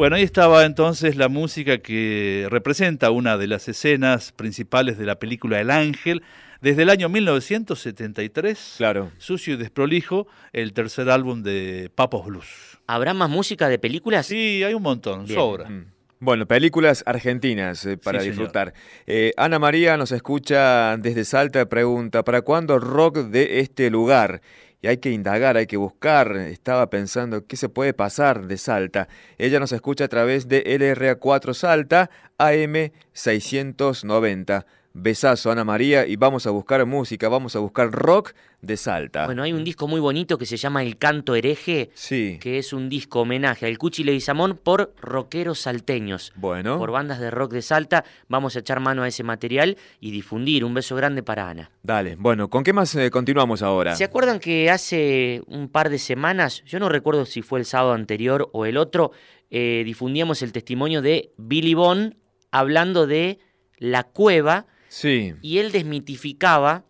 Bueno, 0.06 0.18
ahí 0.18 0.22
estaba 0.22 0.66
entonces 0.66 1.16
la 1.16 1.30
música 1.30 1.80
que 1.80 2.46
representa 2.52 3.10
una 3.10 3.38
de 3.38 3.48
las 3.48 3.68
escenas 3.68 4.32
principales 4.34 5.00
de 5.00 5.06
la 5.08 5.18
película 5.18 5.60
El 5.60 5.72
Ángel. 5.72 6.22
Desde 6.62 6.84
el 6.84 6.92
año 6.92 7.10
1973, 7.10 8.76
claro. 8.78 9.12
Sucio 9.18 9.56
y 9.56 9.58
Desprolijo, 9.58 10.28
el 10.54 10.74
tercer 10.74 11.10
álbum 11.10 11.42
de 11.42 11.90
Papos 11.96 12.28
Blues. 12.28 12.78
¿Habrá 12.86 13.16
más 13.16 13.32
música 13.32 13.68
de 13.68 13.80
películas? 13.80 14.28
Sí, 14.28 14.62
hay 14.62 14.76
un 14.76 14.84
montón, 14.84 15.28
sobra. 15.28 15.68
Mm. 15.68 15.86
Bueno, 16.20 16.46
películas 16.46 17.04
argentinas 17.06 17.86
eh, 17.86 17.98
para 17.98 18.22
disfrutar. 18.22 18.74
Eh, 19.06 19.34
Ana 19.38 19.60
María 19.60 19.98
nos 19.98 20.12
escucha 20.12 20.98
desde 20.98 21.26
Salta, 21.26 21.68
pregunta, 21.68 22.24
¿para 22.24 22.42
cuándo 22.42 22.80
rock 22.80 23.18
de 23.18 23.60
este 23.60 23.90
lugar? 23.90 24.42
Y 24.86 24.88
hay 24.88 24.98
que 24.98 25.10
indagar, 25.10 25.58
hay 25.58 25.66
que 25.66 25.78
buscar. 25.78 26.38
Estaba 26.38 26.92
pensando 26.92 27.48
qué 27.48 27.58
se 27.58 27.70
puede 27.70 27.96
pasar 27.96 28.46
de 28.46 28.56
Salta. 28.60 29.08
Ella 29.40 29.60
nos 29.60 29.72
escucha 29.72 30.04
a 30.04 30.08
través 30.10 30.48
de 30.48 30.64
LRA4 30.64 31.56
Salta 31.56 32.12
AM 32.38 32.92
690. 33.12 34.68
Besazo, 34.98 35.52
Ana 35.52 35.66
María, 35.66 36.08
y 36.08 36.16
vamos 36.16 36.48
a 36.48 36.52
buscar 36.52 36.86
música, 36.86 37.28
vamos 37.28 37.54
a 37.58 37.60
buscar 37.60 37.92
rock 37.92 38.32
de 38.62 38.78
Salta. 38.78 39.26
Bueno, 39.26 39.44
hay 39.44 39.52
un 39.52 39.66
disco 39.66 39.90
muy 39.90 40.00
bonito 40.00 40.38
que 40.38 40.46
se 40.46 40.56
llama 40.56 40.84
El 40.84 40.98
Canto 40.98 41.36
Hereje, 41.36 41.90
sí. 41.96 42.38
que 42.40 42.58
es 42.58 42.72
un 42.72 42.88
disco 42.88 43.20
homenaje 43.20 43.66
al 43.66 43.78
Cuchi 43.78 44.06
Leguizamón 44.06 44.58
por 44.58 44.94
rockeros 45.02 45.60
salteños. 45.60 46.32
Bueno. 46.38 46.78
Por 46.78 46.92
bandas 46.92 47.20
de 47.20 47.30
rock 47.30 47.52
de 47.52 47.62
Salta. 47.62 48.06
Vamos 48.30 48.56
a 48.56 48.60
echar 48.60 48.80
mano 48.80 49.04
a 49.04 49.10
ese 49.10 49.22
material 49.24 49.76
y 50.00 50.12
difundir. 50.12 50.64
Un 50.64 50.74
beso 50.74 50.96
grande 50.96 51.24
para 51.24 51.50
Ana. 51.50 51.72
Dale, 51.84 52.16
bueno, 52.16 52.50
¿con 52.50 52.64
qué 52.64 52.72
más 52.72 52.96
eh, 52.96 53.12
continuamos 53.12 53.62
ahora? 53.62 53.98
¿Se 53.98 54.06
acuerdan 54.06 54.40
que 54.40 54.70
hace 54.70 55.42
un 55.48 55.68
par 55.68 55.90
de 55.90 56.00
semanas, 56.00 56.64
yo 56.66 56.80
no 56.80 56.88
recuerdo 56.88 57.26
si 57.26 57.42
fue 57.42 57.60
el 57.60 57.66
sábado 57.66 57.92
anterior 57.92 58.50
o 58.54 58.66
el 58.66 58.78
otro, 58.78 59.12
eh, 59.52 59.84
difundíamos 59.84 60.42
el 60.42 60.54
testimonio 60.54 61.02
de 61.02 61.34
Billy 61.36 61.74
Bond 61.74 62.16
hablando 62.50 63.08
de 63.08 63.40
la 63.78 64.04
cueva 64.04 64.68
Sí. 64.96 65.34
Y 65.42 65.58
él 65.58 65.74
desmitificaba 65.74 66.86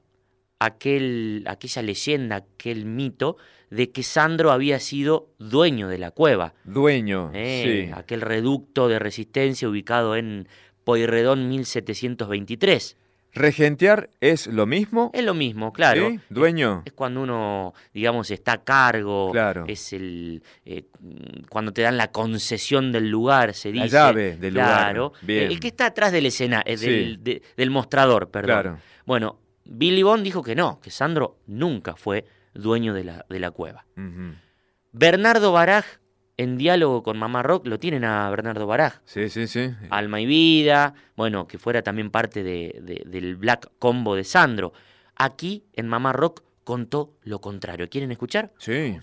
aquel, 0.59 1.43
aquella 1.47 1.81
leyenda, 1.81 2.35
aquel 2.35 2.85
mito 2.85 3.38
de 3.71 3.91
que 3.91 4.03
Sandro 4.03 4.51
había 4.51 4.79
sido 4.79 5.33
dueño 5.39 5.88
de 5.88 5.97
la 5.97 6.12
cueva. 6.12 6.53
Dueño, 6.65 7.31
eh, 7.33 7.91
Aquel 7.95 8.21
reducto 8.21 8.89
de 8.89 9.00
resistencia 9.00 9.67
ubicado 9.67 10.15
en 10.15 10.47
Poirredón 10.83 11.50
1723. 11.50 12.95
¿Regentear 13.35 14.09
es 14.21 14.47
lo 14.47 14.65
mismo? 14.65 15.11
Es 15.13 15.23
lo 15.23 15.33
mismo, 15.33 15.73
claro. 15.73 16.09
¿Dueño? 16.29 16.83
Es, 16.85 16.93
cuando 16.93 17.21
uno, 17.21 17.73
digamos, 17.93 18.31
está 18.31 18.53
a 18.53 18.63
cargo. 18.63 19.31
Claro. 19.31 19.65
Es 19.67 19.91
el. 19.91 20.41
Eh, 20.63 20.85
cuando 21.49 21.73
te 21.73 21.81
dan 21.81 21.97
la 21.97 22.11
concesión 22.11 22.93
del 22.93 23.09
lugar, 23.09 23.53
se 23.53 23.73
dice. 23.73 23.85
La 23.85 23.91
llave 23.91 24.37
del 24.37 24.53
lugar. 24.53 24.93
Claro. 24.93 25.13
El 25.27 25.59
que 25.59 25.67
está 25.67 25.87
atrás 25.87 26.13
de 26.13 26.21
la 26.21 26.29
escena, 26.29 26.63
eh, 26.65 26.77
del, 26.77 27.43
del, 27.55 27.69
mostrador, 27.71 28.31
perdón. 28.31 28.61
Claro. 28.61 28.77
Bueno, 29.05 29.39
Billy 29.65 30.01
Bond 30.01 30.23
dijo 30.23 30.41
que 30.41 30.55
no, 30.55 30.79
que 30.79 30.89
Sandro 30.89 31.39
nunca 31.45 31.97
fue 31.97 32.25
dueño 32.53 32.93
de 32.93 33.03
la, 33.03 33.25
de 33.27 33.39
la 33.39 33.51
cueva. 33.51 33.85
Bernardo 34.93 35.51
Baraj 35.51 35.85
en 36.37 36.57
diálogo 36.57 37.03
con 37.03 37.17
Mamá 37.17 37.43
Rock 37.43 37.67
lo 37.67 37.79
tienen 37.79 38.03
a 38.03 38.29
Bernardo 38.29 38.67
Baraj. 38.67 38.99
Sí, 39.05 39.29
sí, 39.29 39.47
sí. 39.47 39.71
Alma 39.89 40.19
y 40.19 40.25
Vida, 40.25 40.93
bueno, 41.15 41.47
que 41.47 41.57
fuera 41.57 41.81
también 41.81 42.11
parte 42.11 42.43
de, 42.43 43.03
del 43.05 43.35
Black 43.35 43.71
Combo 43.79 44.15
de 44.15 44.23
Sandro. 44.23 44.73
Aquí, 45.15 45.65
en 45.73 45.87
Mamá 45.87 46.13
Rock, 46.13 46.43
contó 46.63 47.13
lo 47.23 47.39
contrario. 47.39 47.89
¿Quieren 47.89 48.11
escuchar? 48.11 48.51
Sí. 48.57 48.97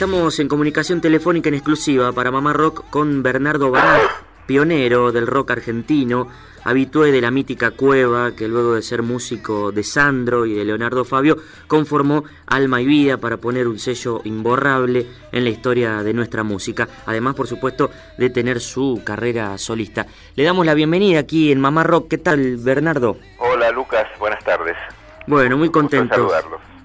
Estamos 0.00 0.38
en 0.38 0.48
comunicación 0.48 1.02
telefónica 1.02 1.50
en 1.50 1.56
exclusiva 1.56 2.10
para 2.12 2.30
Mamá 2.30 2.54
Rock 2.54 2.88
con 2.88 3.22
Bernardo 3.22 3.70
Baraj, 3.70 4.00
pionero 4.46 5.12
del 5.12 5.26
rock 5.26 5.50
argentino, 5.50 6.26
habitué 6.64 7.12
de 7.12 7.20
la 7.20 7.30
mítica 7.30 7.72
Cueva, 7.72 8.32
que 8.34 8.48
luego 8.48 8.76
de 8.76 8.80
ser 8.80 9.02
músico 9.02 9.72
de 9.72 9.84
Sandro 9.84 10.46
y 10.46 10.54
de 10.54 10.64
Leonardo 10.64 11.04
Fabio, 11.04 11.36
conformó 11.66 12.24
Alma 12.46 12.80
y 12.80 12.86
Vida 12.86 13.18
para 13.18 13.36
poner 13.36 13.68
un 13.68 13.78
sello 13.78 14.22
imborrable 14.24 15.06
en 15.32 15.44
la 15.44 15.50
historia 15.50 16.02
de 16.02 16.14
nuestra 16.14 16.44
música, 16.44 16.88
además 17.04 17.34
por 17.34 17.46
supuesto 17.46 17.90
de 18.16 18.30
tener 18.30 18.60
su 18.60 19.02
carrera 19.04 19.58
solista. 19.58 20.06
Le 20.34 20.44
damos 20.44 20.64
la 20.64 20.72
bienvenida 20.72 21.18
aquí 21.18 21.52
en 21.52 21.60
Mamá 21.60 21.84
Rock. 21.84 22.08
¿Qué 22.08 22.16
tal, 22.16 22.56
Bernardo? 22.56 23.18
Hola, 23.36 23.70
Lucas, 23.70 24.06
buenas 24.18 24.42
tardes. 24.42 24.78
Bueno, 25.26 25.58
muy 25.58 25.68
contento. 25.68 26.30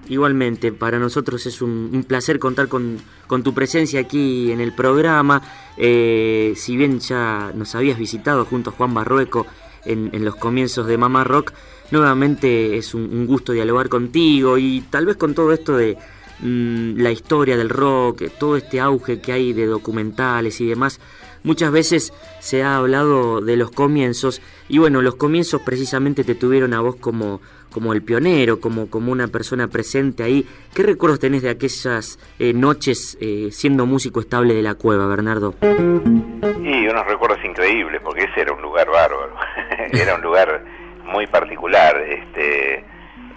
Igualmente, 0.08 0.72
para 0.72 0.98
nosotros 0.98 1.46
es 1.46 1.60
un, 1.60 2.04
placer 2.06 2.38
contar 2.38 2.68
con, 2.68 2.98
tu 3.42 3.54
presencia 3.54 4.00
aquí 4.00 4.52
en 4.52 4.60
el 4.60 4.72
programa. 4.72 5.42
Eh, 5.76 6.52
si 6.56 6.76
bien 6.76 7.00
ya 7.00 7.52
nos 7.54 7.74
habías 7.74 7.98
visitado 7.98 8.44
junto 8.44 8.70
a 8.70 8.72
Juan 8.72 8.94
Barrueco 8.94 9.46
en, 9.84 10.24
los 10.24 10.36
comienzos 10.36 10.86
de 10.86 10.96
Mamá 10.96 11.24
Rock, 11.24 11.52
nuevamente 11.90 12.76
es 12.76 12.94
un, 12.94 13.26
gusto 13.26 13.52
dialogar 13.52 13.88
contigo 13.88 14.58
y 14.58 14.82
tal 14.90 15.06
vez 15.06 15.16
con 15.16 15.34
todo 15.34 15.52
esto 15.52 15.76
de 15.76 15.96
mm, 16.40 16.98
la 17.00 17.10
historia 17.10 17.56
del 17.56 17.68
rock, 17.68 18.24
todo 18.38 18.56
este 18.56 18.80
auge 18.80 19.20
que 19.20 19.32
hay 19.32 19.52
de 19.52 19.66
documentales 19.66 20.60
y 20.60 20.66
demás, 20.66 21.00
muchas 21.42 21.70
veces 21.72 22.12
se 22.40 22.62
ha 22.62 22.76
hablado 22.76 23.40
de 23.40 23.56
los 23.56 23.70
comienzos 23.70 24.42
y 24.68 24.78
bueno, 24.78 25.02
los 25.02 25.16
comienzos 25.16 25.62
precisamente 25.62 26.24
te 26.24 26.34
tuvieron 26.34 26.74
a 26.74 26.80
vos 26.80 26.96
como, 26.96 27.40
como 27.72 27.92
el 27.92 28.02
pionero, 28.02 28.60
como, 28.60 28.88
como 28.90 29.12
una 29.12 29.28
persona 29.28 29.68
presente 29.68 30.22
ahí. 30.22 30.46
¿Qué 30.74 30.82
recuerdos 30.82 31.20
tenés 31.20 31.42
de 31.42 31.50
aquellas 31.50 32.18
eh, 32.38 32.52
noches 32.52 33.16
eh, 33.20 33.48
siendo 33.52 33.86
músico 33.86 34.20
estable 34.20 34.54
de 34.54 34.62
la 34.62 34.74
cueva, 34.74 35.06
Bernardo? 35.06 35.54
Y 35.62 36.86
unos 36.88 37.06
recuerdos 37.06 37.38
increíbles, 37.44 38.00
porque 38.02 38.24
ese 38.24 38.40
era 38.40 38.52
un 38.52 38.62
lugar 38.62 38.88
bárbaro, 38.90 39.34
era 39.92 40.14
un 40.14 40.22
lugar 40.22 40.64
muy 41.04 41.26
particular, 41.26 41.96
este, 42.02 42.84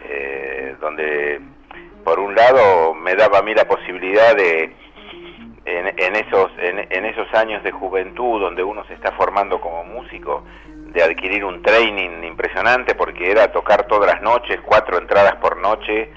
eh, 0.03 0.75
donde 0.81 1.41
por 2.03 2.19
un 2.19 2.33
lado 2.33 2.93
me 2.95 3.15
daba 3.15 3.39
a 3.39 3.41
mí 3.41 3.53
la 3.53 3.67
posibilidad 3.67 4.35
de 4.35 4.73
en, 5.77 6.15
esos 6.15 6.51
en, 6.57 7.05
esos 7.05 7.31
años 7.33 7.63
de 7.63 7.71
juventud 7.71 8.41
donde 8.41 8.63
uno 8.63 8.83
se 8.85 8.93
está 8.93 9.11
formando 9.11 9.61
como 9.61 9.83
músico 9.83 10.43
de 10.67 11.03
adquirir 11.03 11.45
un 11.45 11.61
training 11.61 12.23
impresionante 12.23 12.95
porque 12.95 13.29
era 13.29 13.51
tocar 13.51 13.85
todas 13.85 14.13
las 14.13 14.21
noches 14.21 14.59
cuatro 14.65 14.97
entradas 14.97 15.35
por 15.35 15.57
noche 15.57 16.09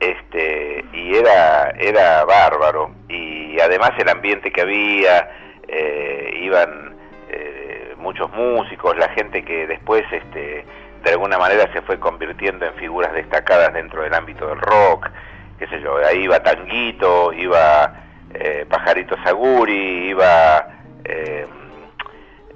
este 0.00 0.84
y 0.92 1.16
era 1.16 1.70
era 1.78 2.24
bárbaro. 2.24 2.90
Y 3.08 3.58
además 3.60 3.92
el 3.98 4.08
ambiente 4.08 4.52
que 4.52 4.60
había 4.60 5.30
eh, 5.66 6.40
iban 6.42 6.94
eh, 7.30 7.94
muchos 7.96 8.30
músicos 8.32 8.96
la 8.96 9.08
gente 9.10 9.44
que 9.44 9.66
después 9.66 10.04
este 10.10 10.66
de 11.02 11.10
alguna 11.10 11.38
manera 11.38 11.70
se 11.72 11.82
fue 11.82 11.98
convirtiendo 11.98 12.66
en 12.66 12.74
figuras 12.74 13.12
destacadas 13.12 13.72
dentro 13.72 14.02
del 14.02 14.14
ámbito 14.14 14.46
del 14.46 14.58
rock 14.58 15.10
qué 15.58 15.66
sé 15.68 15.80
yo 15.80 15.96
ahí 15.98 16.24
iba 16.24 16.42
Tanguito 16.42 17.32
iba 17.32 17.93
eh, 18.34 18.66
Pajarito 18.68 19.16
Saguri, 19.22 20.08
iba 20.08 20.66
eh, 21.04 21.46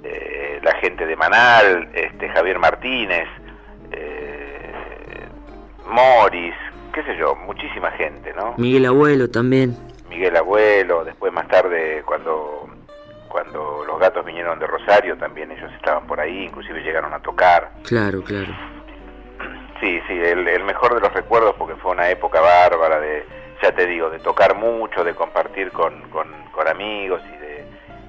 eh, 0.03 0.59
la 0.61 0.75
gente 0.75 1.05
de 1.05 1.15
Manal, 1.15 1.89
este, 1.93 2.29
Javier 2.29 2.59
Martínez, 2.59 3.27
Morris, 5.87 6.53
qué 6.93 7.01
sé 7.03 7.17
yo, 7.17 7.35
muchísima 7.35 7.89
gente, 7.91 8.31
¿no? 8.33 8.53
Miguel 8.57 8.85
Abuelo 8.85 9.29
también. 9.29 9.75
Miguel 10.07 10.35
Abuelo, 10.37 11.03
después 11.03 11.33
más 11.33 11.47
tarde 11.47 12.03
cuando 12.05 12.69
cuando 13.27 13.83
los 13.85 13.99
gatos 13.99 14.25
vinieron 14.25 14.59
de 14.59 14.67
Rosario 14.67 15.17
también 15.17 15.51
ellos 15.51 15.71
estaban 15.73 16.05
por 16.05 16.19
ahí, 16.19 16.45
inclusive 16.45 16.81
llegaron 16.81 17.13
a 17.13 17.19
tocar. 17.19 17.71
Claro, 17.83 18.23
claro. 18.23 18.51
Sí, 19.79 19.99
sí, 20.07 20.13
el 20.13 20.63
mejor 20.63 20.95
de 20.95 21.01
los 21.01 21.13
recuerdos 21.13 21.55
porque 21.57 21.75
fue 21.75 21.91
una 21.91 22.09
época 22.09 22.41
bárbara 22.41 22.99
de 22.99 23.25
ya 23.61 23.71
te 23.71 23.85
digo, 23.85 24.09
de 24.09 24.19
tocar 24.19 24.55
mucho, 24.55 25.03
de 25.03 25.13
compartir 25.13 25.71
con, 25.71 26.01
con, 26.09 26.39
amigos 26.67 27.21
y 27.25 27.37
de, 27.37 27.65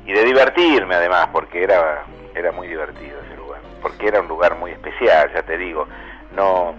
y 0.07 0.13
de 0.13 0.25
divertirme 0.25 0.97
además, 0.97 1.29
porque 1.33 1.63
era, 1.63 2.05
era 2.35 2.51
muy 2.51 2.67
divertido 2.67 3.21
ese 3.25 3.37
lugar, 3.37 3.61
porque 3.81 4.09
era 4.09 4.21
un 4.21 4.27
lugar 4.27 4.57
muy 4.57 4.73
especial, 4.73 5.33
ya 5.33 5.43
te 5.43 5.57
digo, 5.57 5.87
no, 6.35 6.75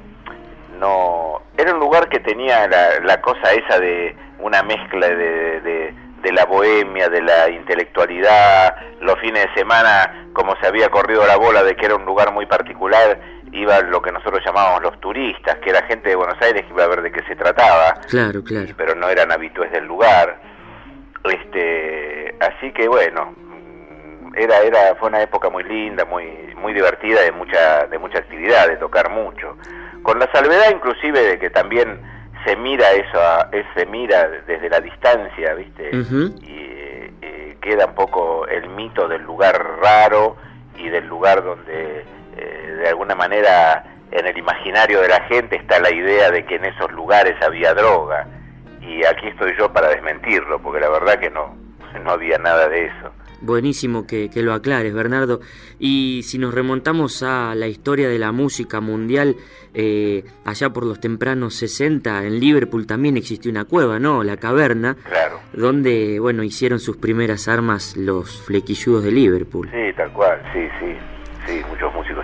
no, 0.78 1.42
era 1.58 1.74
un 1.74 1.80
lugar 1.80 2.10
que 2.10 2.20
tenía 2.20 2.68
la, 2.68 3.22
cosa 3.22 3.54
esa 3.54 3.80
de 3.80 4.16
una 4.40 4.62
mezcla 4.63 5.08
de, 5.08 5.94
de 6.22 6.32
la 6.32 6.46
bohemia, 6.46 7.10
de 7.10 7.22
la 7.22 7.50
intelectualidad, 7.50 8.75
los 9.00 9.20
fines 9.20 9.46
de 9.46 9.54
semana, 9.54 10.30
como 10.34 10.56
se 10.58 10.68
había 10.68 10.90
corrido 10.90 11.25
la 11.25 11.38
bola 11.38 11.63
de 11.63 11.75
que 11.75 11.86
era 11.86 11.96
un 11.96 12.06
lugar 12.06 12.32
muy 12.32 12.46
particular, 12.46 13.20
iban 13.51 13.91
lo 13.91 14.01
que 14.01 14.12
nosotros 14.12 14.41
llamábamos 14.46 14.84
los 14.84 15.00
turistas, 15.00 15.58
que 15.58 15.70
era 15.70 15.84
gente 15.84 16.10
de 16.10 16.15
Buenos 16.15 16.41
Aires 16.41 16.63
que 16.63 16.74
iba 16.74 16.84
a 16.84 16.88
ver 16.88 17.01
de 17.01 17.12
qué 17.12 17.22
se 17.24 17.36
trataba. 17.36 18.00
Claro, 18.10 18.43
claro. 18.43 18.74
Pero 18.77 18.96
no 18.96 19.10
eran 19.10 19.31
habitués 19.31 19.72
del 19.72 19.86
lugar. 19.86 20.39
Este, 21.24 22.36
así 22.39 22.72
que 22.72 22.88
bueno, 22.88 23.36
era 24.36 24.60
era 24.62 24.96
fue 24.96 25.10
una 25.10 25.22
época 25.22 25.50
muy 25.50 25.63
linda, 25.63 26.05
muy 26.05 26.25
muy 26.55 26.74
divertida, 26.74 27.22
de 27.22 27.31
mucha 27.31 27.88
de 27.88 27.98
mucha 27.98 28.20
actividad, 28.20 28.67
de 28.67 28.77
tocar 28.77 29.10
mucho. 29.12 29.58
Con 30.03 30.20
la 30.20 30.31
salvedad 30.31 30.72
inclusive 30.72 31.20
de 31.22 31.39
que 31.39 31.50
también 31.50 32.00
se 32.46 32.55
mira 32.55 32.91
eso, 32.91 33.20
se 33.75 33.86
mira 33.86 34.27
desde 34.48 34.70
la 34.70 34.79
distancia, 34.79 35.53
¿viste? 35.53 35.91
Y 35.93 37.13
eh, 37.22 37.58
queda 37.62 37.86
un 37.86 37.93
poco 37.93 38.48
el 38.48 38.67
mito 38.70 39.08
del 39.08 39.22
lugar 39.22 39.79
raro 39.81 40.38
y 40.75 40.89
del 40.89 41.05
lugar 41.05 41.43
donde 41.43 42.03
de 42.81 42.89
alguna 42.89 43.15
manera 43.15 43.83
en 44.11 44.27
el 44.27 44.38
imaginario 44.38 45.01
de 45.01 45.07
la 45.07 45.21
gente 45.23 45.55
está 45.55 45.79
la 45.79 45.93
idea 45.93 46.31
de 46.31 46.45
que 46.45 46.55
en 46.55 46.65
esos 46.65 46.91
lugares 46.91 47.35
había 47.41 47.73
droga 47.73 48.27
y 48.81 49.05
aquí 49.05 49.27
estoy 49.27 49.53
yo 49.57 49.71
para 49.71 49.89
desmentirlo 49.89 50.61
porque 50.61 50.79
la 50.79 50.89
verdad 50.89 51.19
que 51.19 51.29
no, 51.29 51.55
no 52.03 52.11
había 52.11 52.38
nada 52.38 52.67
de 52.67 52.85
eso. 52.85 53.11
Buenísimo 53.41 54.05
que, 54.05 54.29
lo 54.35 54.53
aclares, 54.53 54.93
Bernardo. 54.93 55.39
Y 55.79 56.21
si 56.23 56.38
nos 56.38 56.53
remontamos 56.53 57.23
a 57.23 57.55
la 57.55 57.67
historia 57.67 58.07
de 58.07 58.19
la 58.19 58.31
música 58.31 58.81
mundial, 58.81 59.35
eh, 59.73 60.23
allá 60.45 60.69
por 60.69 60.85
los 60.85 61.00
tempranos 61.00 61.55
60, 61.55 62.23
en 62.23 62.39
Liverpool 62.39 62.85
también 62.85 63.17
existió 63.17 63.50
una 63.50 63.65
cueva, 63.65 63.97
¿no? 63.97 64.23
La 64.23 64.38
caverna. 64.38 64.95
Claro. 65.09 65.39
Donde, 65.53 66.19
bueno, 66.19 66.43
hicieron 66.43 66.79
sus 66.79 66.97
primeras 66.97 67.47
armas 67.47 67.97
los 67.97 68.43
flequilludos 68.43 69.03
de 69.03 69.11
Liverpool. 69.11 69.67
Sí, 69.71 69.91
tal 69.97 70.13
cual, 70.13 70.39
sí, 70.53 70.67
sí. 70.79 70.95
Sí, 71.47 71.61
muchos 71.67 71.91
músicos 71.95 72.23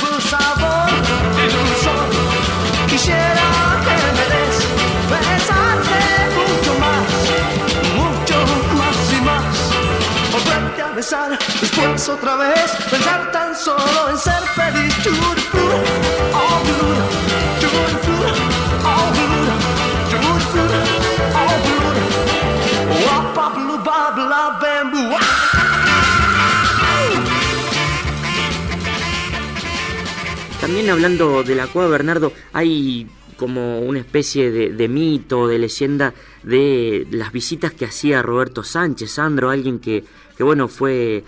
después 11.01 12.09
otra 12.09 12.35
vez 12.35 12.71
pensar 12.91 13.31
tan 13.31 13.55
solo 13.55 14.09
en 14.11 14.17
ser 14.19 14.43
feliz. 14.53 14.93
También 30.59 30.91
hablando 30.91 31.41
de 31.41 31.55
la 31.55 31.65
cueva, 31.65 31.89
Bernardo, 31.89 32.31
hay 32.53 33.07
como 33.37 33.79
una 33.79 33.97
especie 33.97 34.51
de, 34.51 34.69
de, 34.69 34.87
mito, 34.87 35.47
de 35.47 35.57
leyenda 35.57 36.13
de 36.43 37.07
las 37.09 37.31
visitas 37.31 37.73
que 37.73 37.85
hacía 37.85 38.21
Roberto 38.21 38.63
Sánchez, 38.63 39.09
Sandro, 39.09 39.49
alguien 39.49 39.79
que 39.79 40.03
que 40.41 40.45
bueno, 40.45 40.67
fue 40.67 41.23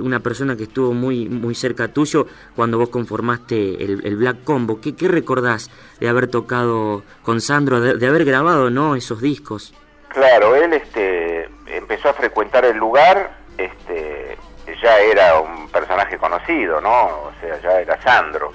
una 0.00 0.20
persona 0.20 0.56
que 0.56 0.62
estuvo 0.62 0.94
muy, 0.94 1.28
muy 1.28 1.54
cerca 1.54 1.88
tuyo 1.88 2.26
cuando 2.56 2.78
vos 2.78 2.88
conformaste 2.88 3.84
el, 3.84 4.16
Black 4.16 4.42
Combo. 4.42 4.80
¿Qué, 4.80 4.96
¿Qué, 4.96 5.06
recordás 5.06 5.70
de 6.00 6.08
haber 6.08 6.28
tocado 6.28 7.02
con 7.22 7.42
Sandro, 7.42 7.78
de, 7.78 8.06
haber 8.06 8.24
grabado 8.24 8.70
¿no? 8.70 8.96
esos 8.96 9.20
discos? 9.20 9.74
Claro, 10.08 10.56
él 10.56 10.72
este, 10.72 11.50
empezó 11.66 12.08
a 12.08 12.14
frecuentar 12.14 12.64
el 12.64 12.78
lugar, 12.78 13.32
este, 13.58 14.38
ya 14.82 14.98
era 14.98 15.40
un 15.40 15.68
personaje 15.68 16.16
conocido, 16.16 16.80
¿no? 16.80 16.90
O 16.90 17.32
sea, 17.42 17.60
ya 17.60 17.80
era 17.82 18.00
Sandro. 18.00 18.54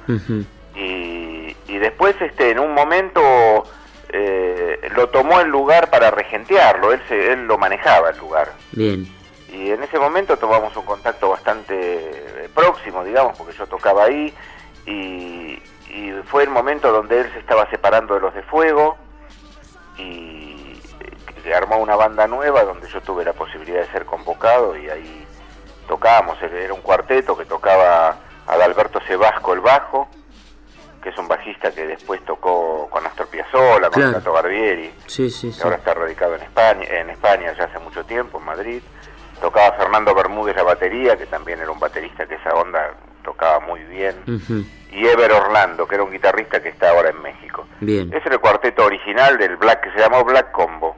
y, 0.73 1.55
y, 1.67 1.77
después, 1.77 2.15
este, 2.19 2.49
en 2.49 2.57
un 2.57 2.73
momento, 2.73 3.21
eh, 4.09 4.89
lo 4.95 5.09
tomó 5.09 5.39
el 5.39 5.49
lugar 5.49 5.91
para 5.91 6.09
regentearlo, 6.09 6.93
él, 6.93 7.01
se, 7.07 7.33
él 7.33 7.45
lo 7.45 7.59
manejaba 7.59 8.09
el 8.09 8.17
lugar. 8.17 8.53
Bien 8.71 9.07
y 9.53 9.69
en 9.69 9.83
ese 9.83 9.99
momento 9.99 10.35
tomamos 10.37 10.75
un 10.75 10.83
contacto 10.83 11.29
bastante 11.29 11.75
eh, 11.75 12.49
próximo, 12.53 13.03
digamos, 13.03 13.37
porque 13.37 13.53
yo 13.53 13.67
tocaba 13.67 14.05
ahí 14.05 14.33
y, 14.85 15.61
fue 16.25 16.43
el 16.43 16.49
momento 16.49 16.91
donde 16.91 17.19
él 17.19 17.31
se 17.33 17.39
estaba 17.39 17.69
separando 17.69 18.15
de 18.15 18.21
los 18.21 18.33
de 18.33 18.41
Fuego 18.43 18.97
y 19.97 20.81
eh, 21.45 21.53
armó 21.53 21.77
una 21.77 21.95
banda 21.95 22.25
nueva 22.25 22.63
donde 22.63 22.87
yo 22.87 22.99
tuve 23.01 23.23
la 23.23 23.33
posibilidad 23.33 23.81
de 23.81 23.91
ser 23.91 24.05
convocado 24.05 24.75
y 24.75 24.89
ahí 24.89 25.27
tocábamos, 25.87 26.41
era 26.41 26.73
un 26.73 26.81
cuarteto 26.81 27.37
que 27.37 27.45
tocaba 27.45 28.17
Adalberto 28.47 28.99
Sebasco 29.05 29.53
el 29.53 29.59
bajo, 29.59 30.07
que 31.03 31.09
es 31.09 31.17
un 31.19 31.27
bajista 31.27 31.71
que 31.71 31.85
después 31.85 32.25
tocó 32.25 32.89
con 32.89 33.05
Astor 33.05 33.27
Piazzolla, 33.27 33.91
con 33.91 34.01
claro. 34.01 34.33
Barbieri, 34.33 34.91
sí, 35.05 35.29
sí, 35.29 35.53
que 35.55 35.61
ahora 35.63 35.75
está 35.75 35.93
radicado 35.93 36.35
en 36.35 36.41
España, 36.41 36.85
en 36.89 37.11
España 37.11 37.53
ya 37.55 37.65
hace 37.65 37.77
mucho 37.77 38.03
tiempo, 38.05 38.39
en 38.39 38.45
Madrid 38.45 38.81
tocaba 39.43 39.73
Fernando 39.73 40.15
Bermúdez 40.15 40.55
la 40.55 40.63
batería, 40.63 41.17
que 41.17 41.25
también 41.25 41.59
era 41.59 41.69
un 41.69 41.77
baterista 41.77 42.25
que 42.25 42.35
esa 42.35 42.55
onda 42.55 42.95
tocaba 43.25 43.59
muy 43.59 43.81
bien, 43.83 44.15
y 44.89 45.05
Ever 45.05 45.33
Orlando, 45.33 45.85
que 45.85 45.95
era 45.95 46.03
un 46.05 46.11
guitarrista 46.11 46.63
que 46.63 46.69
está 46.69 46.91
ahora 46.91 47.09
en 47.09 47.21
México. 47.21 47.67
Bien. 47.81 48.07
Ese 48.13 48.23
era 48.27 48.35
el 48.35 48.39
cuarteto 48.39 48.85
original 48.85 49.37
del 49.37 49.57
Black, 49.57 49.81
que 49.81 49.91
se 49.91 49.99
llamó 49.99 50.23
Black 50.23 50.49
Combo. 50.51 50.95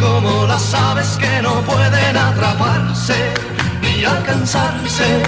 como 0.00 0.46
las 0.46 0.74
aves 0.74 1.16
que 1.18 1.40
no 1.40 1.62
pueden 1.62 2.14
atraparse 2.14 3.14
ni 3.80 4.04
alcanzarse. 4.04 5.22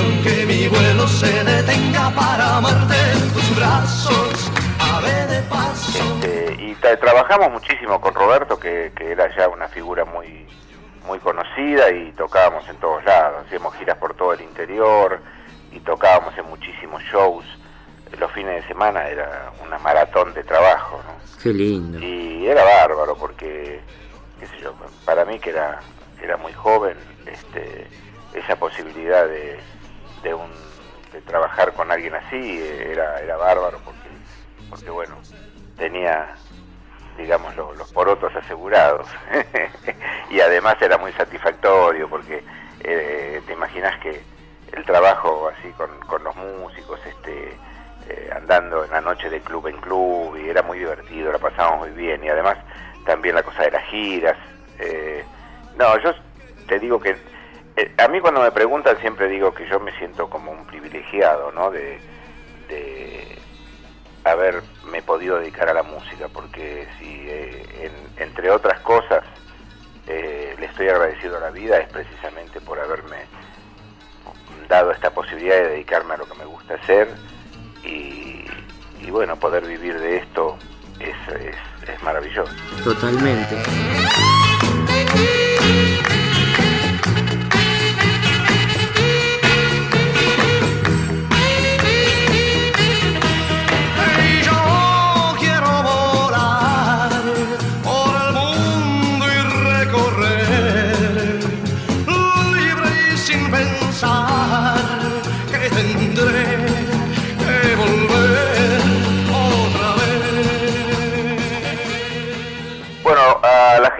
Aunque 0.00 0.46
mi 0.46 0.68
vuelo 0.68 1.06
se 1.06 1.44
detenga 1.44 2.10
para 2.10 2.56
amarte 2.56 2.94
en 3.12 3.32
tus 3.32 3.56
brazos, 3.56 4.50
ave 4.78 5.26
de 5.26 5.42
paso. 5.42 5.98
Este, 5.98 6.56
y 6.62 6.74
trabajamos 6.74 7.50
muchísimo 7.52 8.00
con 8.00 8.14
Roberto, 8.14 8.58
que, 8.58 8.92
que 8.96 9.12
era 9.12 9.34
ya 9.36 9.48
una 9.48 9.68
figura 9.68 10.04
muy 10.04 10.46
muy 11.06 11.18
conocida 11.18 11.90
y 11.90 12.12
tocábamos 12.12 12.68
en 12.68 12.76
todos 12.76 13.04
lados, 13.04 13.44
hacíamos 13.44 13.74
giras 13.74 13.96
por 13.98 14.14
todo 14.14 14.32
el 14.32 14.42
interior 14.42 15.20
y 15.72 15.80
tocábamos 15.80 16.36
en 16.38 16.46
muchísimos 16.46 17.02
shows. 17.02 17.44
Los 18.18 18.30
fines 18.32 18.62
de 18.62 18.68
semana 18.68 19.08
era 19.08 19.50
una 19.64 19.78
maratón 19.78 20.32
de 20.34 20.44
trabajo, 20.44 21.00
¿no? 21.06 21.14
Qué 21.42 21.52
lindo. 21.52 21.98
Y 21.98 22.46
era 22.46 22.64
bárbaro 22.64 23.16
porque, 23.16 23.80
qué 24.38 24.46
sé 24.46 24.58
yo, 24.62 24.74
para 25.04 25.24
mí 25.24 25.38
que 25.38 25.50
era, 25.50 25.80
era 26.22 26.36
muy 26.36 26.52
joven, 26.52 26.96
este, 27.26 27.88
esa 28.34 28.56
posibilidad 28.56 29.26
de, 29.26 29.58
de, 30.22 30.34
un, 30.34 30.50
de 31.12 31.20
trabajar 31.22 31.72
con 31.72 31.90
alguien 31.90 32.14
así 32.14 32.62
era, 32.62 33.20
era 33.20 33.36
bárbaro 33.36 33.80
porque, 33.84 34.08
porque 34.68 34.90
bueno, 34.90 35.16
tenía 35.76 36.34
digamos, 37.20 37.54
los, 37.56 37.92
porotos 37.92 38.34
asegurados. 38.34 39.06
y 40.30 40.40
además 40.40 40.76
era 40.80 40.98
muy 40.98 41.12
satisfactorio 41.12 42.08
porque 42.08 42.42
eh, 42.80 43.42
te 43.46 43.52
imaginas 43.52 43.98
que 44.00 44.22
el 44.72 44.84
trabajo 44.84 45.50
así 45.56 45.70
con, 45.72 45.90
con 46.00 46.22
los 46.24 46.34
músicos, 46.36 47.00
este, 47.04 47.56
eh, 48.08 48.30
andando 48.34 48.84
en 48.84 48.90
la 48.90 49.00
noche 49.00 49.28
de 49.28 49.40
club 49.40 49.66
en 49.66 49.80
club, 49.80 50.36
y 50.36 50.48
era 50.48 50.62
muy 50.62 50.78
divertido, 50.78 51.32
la 51.32 51.38
pasábamos 51.38 51.88
muy 51.88 51.90
bien. 51.90 52.24
Y 52.24 52.28
además 52.28 52.56
también 53.04 53.34
la 53.34 53.42
cosa 53.42 53.64
de 53.64 53.70
las 53.72 53.84
giras. 53.86 54.36
Eh, 54.78 55.24
no, 55.76 55.98
yo 55.98 56.12
te 56.66 56.78
digo 56.78 57.00
que 57.00 57.16
a 57.98 58.08
mí 58.08 58.20
cuando 58.20 58.40
me 58.40 58.50
preguntan 58.50 58.98
siempre 59.00 59.28
digo 59.28 59.52
que 59.54 59.68
yo 59.68 59.80
me 59.80 59.96
siento 59.98 60.28
como 60.28 60.52
un 60.52 60.66
privilegiado, 60.66 61.52
¿no? 61.52 61.70
De, 61.70 61.98
haberme 64.22 65.02
podido 65.04 65.38
dedicar 65.38 65.68
a 65.70 65.74
la 65.74 65.82
música, 65.82 66.28
porque 66.28 66.86
si 66.98 67.24
eh, 67.26 67.90
entre 68.18 68.50
otras 68.50 68.78
cosas 68.80 69.24
eh, 70.06 70.54
le 70.58 70.66
estoy 70.66 70.88
agradecido 70.88 71.38
a 71.38 71.40
la 71.40 71.50
vida 71.50 71.78
es 71.78 71.88
precisamente 71.88 72.60
por 72.60 72.78
haberme 72.78 73.16
dado 74.68 74.92
esta 74.92 75.10
posibilidad 75.10 75.56
de 75.56 75.68
dedicarme 75.70 76.14
a 76.14 76.16
lo 76.18 76.26
que 76.26 76.34
me 76.38 76.44
gusta 76.44 76.74
hacer 76.74 77.08
y, 77.82 78.44
bueno, 79.10 79.34
poder 79.36 79.66
vivir 79.66 79.98
de 79.98 80.18
esto 80.18 80.56
es, 81.00 81.16
es, 81.34 81.56
es 81.88 82.02
maravilloso. 82.02 82.52
Totalmente. 82.84 83.56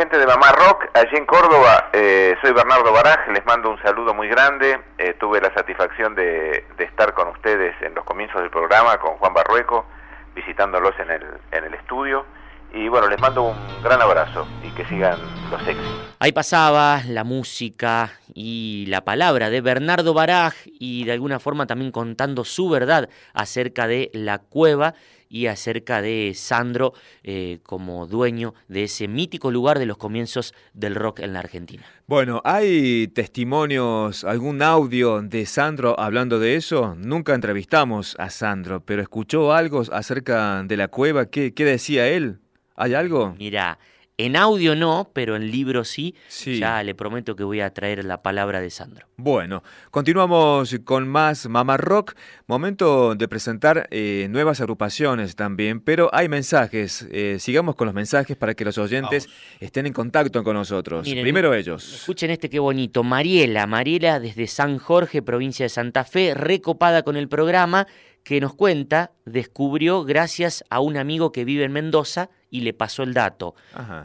Gente 0.00 0.16
de 0.16 0.26
Mamá 0.26 0.50
Rock, 0.52 0.86
allí 0.94 1.14
en 1.14 1.26
Córdoba, 1.26 1.90
eh, 1.92 2.34
soy 2.40 2.52
Bernardo 2.52 2.90
Baraj, 2.90 3.28
les 3.34 3.44
mando 3.44 3.68
un 3.68 3.78
saludo 3.82 4.14
muy 4.14 4.28
grande, 4.28 4.80
eh, 4.96 5.14
tuve 5.20 5.42
la 5.42 5.52
satisfacción 5.52 6.14
de, 6.14 6.64
estar 6.78 7.12
con 7.12 7.28
ustedes 7.28 7.74
en 7.82 7.94
los 7.94 8.02
comienzos 8.06 8.40
del 8.40 8.48
programa, 8.48 8.96
con 8.96 9.18
Juan 9.18 9.34
Barrueco, 9.34 9.84
visitándolos 10.34 10.98
en 11.00 11.10
el, 11.10 11.22
en 11.52 11.64
el 11.64 11.74
estudio, 11.74 12.24
y 12.72 12.88
bueno, 12.88 13.08
les 13.08 13.20
mando 13.20 13.42
un 13.42 13.82
gran 13.82 14.00
abrazo 14.00 14.48
y 14.62 14.70
que 14.70 14.86
sigan 14.86 15.18
los 15.50 15.60
éxitos. 15.68 16.16
Ahí 16.18 16.32
pasaba 16.32 17.02
la 17.06 17.24
música 17.24 18.10
y 18.32 18.86
la 18.88 19.02
palabra 19.02 19.50
de 19.50 19.60
Bernardo 19.60 20.14
Baraj 20.14 20.54
y 20.64 21.04
de 21.04 21.12
alguna 21.12 21.40
forma 21.40 21.66
también 21.66 21.92
contando 21.92 22.44
su 22.44 22.70
verdad 22.70 23.10
acerca 23.34 23.86
de 23.86 24.10
la 24.14 24.38
cueva 24.38 24.94
y 25.30 25.46
acerca 25.46 26.02
de 26.02 26.32
Sandro 26.34 26.92
eh, 27.22 27.60
como 27.62 28.06
dueño 28.06 28.52
de 28.68 28.82
ese 28.82 29.08
mítico 29.08 29.50
lugar 29.50 29.78
de 29.78 29.86
los 29.86 29.96
comienzos 29.96 30.52
del 30.74 30.96
rock 30.96 31.20
en 31.20 31.32
la 31.32 31.38
Argentina. 31.38 31.84
Bueno, 32.06 32.42
¿hay 32.44 33.06
testimonios, 33.08 34.24
algún 34.24 34.60
audio 34.60 35.22
de 35.22 35.46
Sandro 35.46 35.98
hablando 35.98 36.40
de 36.40 36.56
eso? 36.56 36.96
Nunca 36.98 37.34
entrevistamos 37.34 38.16
a 38.18 38.28
Sandro, 38.28 38.84
pero 38.84 39.00
¿escuchó 39.00 39.52
algo 39.52 39.82
acerca 39.92 40.64
de 40.64 40.76
la 40.76 40.88
cueva? 40.88 41.26
¿Qué, 41.26 41.54
qué 41.54 41.64
decía 41.64 42.08
él? 42.08 42.40
¿Hay 42.74 42.94
algo? 42.94 43.34
Mira, 43.38 43.78
en 44.26 44.37
audio 44.37 44.74
no, 44.74 45.11
pero 45.12 45.37
en 45.37 45.50
libro 45.50 45.85
sí. 45.85 46.14
Ya 46.44 46.83
le 46.83 46.94
prometo 46.94 47.37
que 47.37 47.44
voy 47.44 47.61
a 47.61 47.72
traer 47.72 48.04
la 48.04 48.22
palabra 48.22 48.61
de 48.61 48.70
Sandro. 48.70 49.06
Bueno, 49.16 49.62
continuamos 49.90 50.78
con 50.85 51.09
más 51.09 51.48
Mama 51.48 51.76
Rock. 51.76 52.14
Momento 52.46 53.14
de 53.14 53.28
presentar 53.28 53.88
eh, 53.90 54.26
nuevas 54.30 54.61
agrupaciones 54.61 55.37
también, 55.37 55.80
pero 55.80 56.11
hay 56.12 56.28
mensajes. 56.28 57.06
Eh, 57.11 57.37
sigamos 57.38 57.76
con 57.76 57.87
los 57.87 57.94
mensajes 57.94 58.37
para 58.37 58.54
que 58.54 58.64
los 58.64 58.78
oyentes 58.78 59.28
estén 59.61 59.87
en 59.87 59.92
contacto 59.92 60.42
con 60.42 60.54
nosotros. 60.54 61.09
Primero 61.09 61.54
ellos. 61.54 62.00
Escuchen 62.00 62.30
este 62.30 62.48
qué 62.48 62.59
bonito. 62.59 63.02
Mariela, 63.02 63.66
Mariela 63.66 64.20
desde 64.20 64.46
San 64.46 64.78
Jorge, 64.78 65.22
provincia 65.22 65.64
de 65.64 65.70
Santa 65.70 66.04
Fe, 66.04 66.35
recopada 66.35 67.02
con 67.02 67.16
el 67.16 67.28
programa 67.28 67.87
que 68.24 68.40
nos 68.40 68.54
cuenta, 68.54 69.12
descubrió 69.24 70.04
gracias 70.04 70.64
a 70.70 70.80
un 70.80 70.96
amigo 70.96 71.33
que 71.33 71.44
vive 71.44 71.64
en 71.64 71.72
Mendoza 71.72 72.30
y 72.50 72.61
le 72.61 72.72
pasó 72.72 73.02
el 73.02 73.14
dato. 73.14 73.54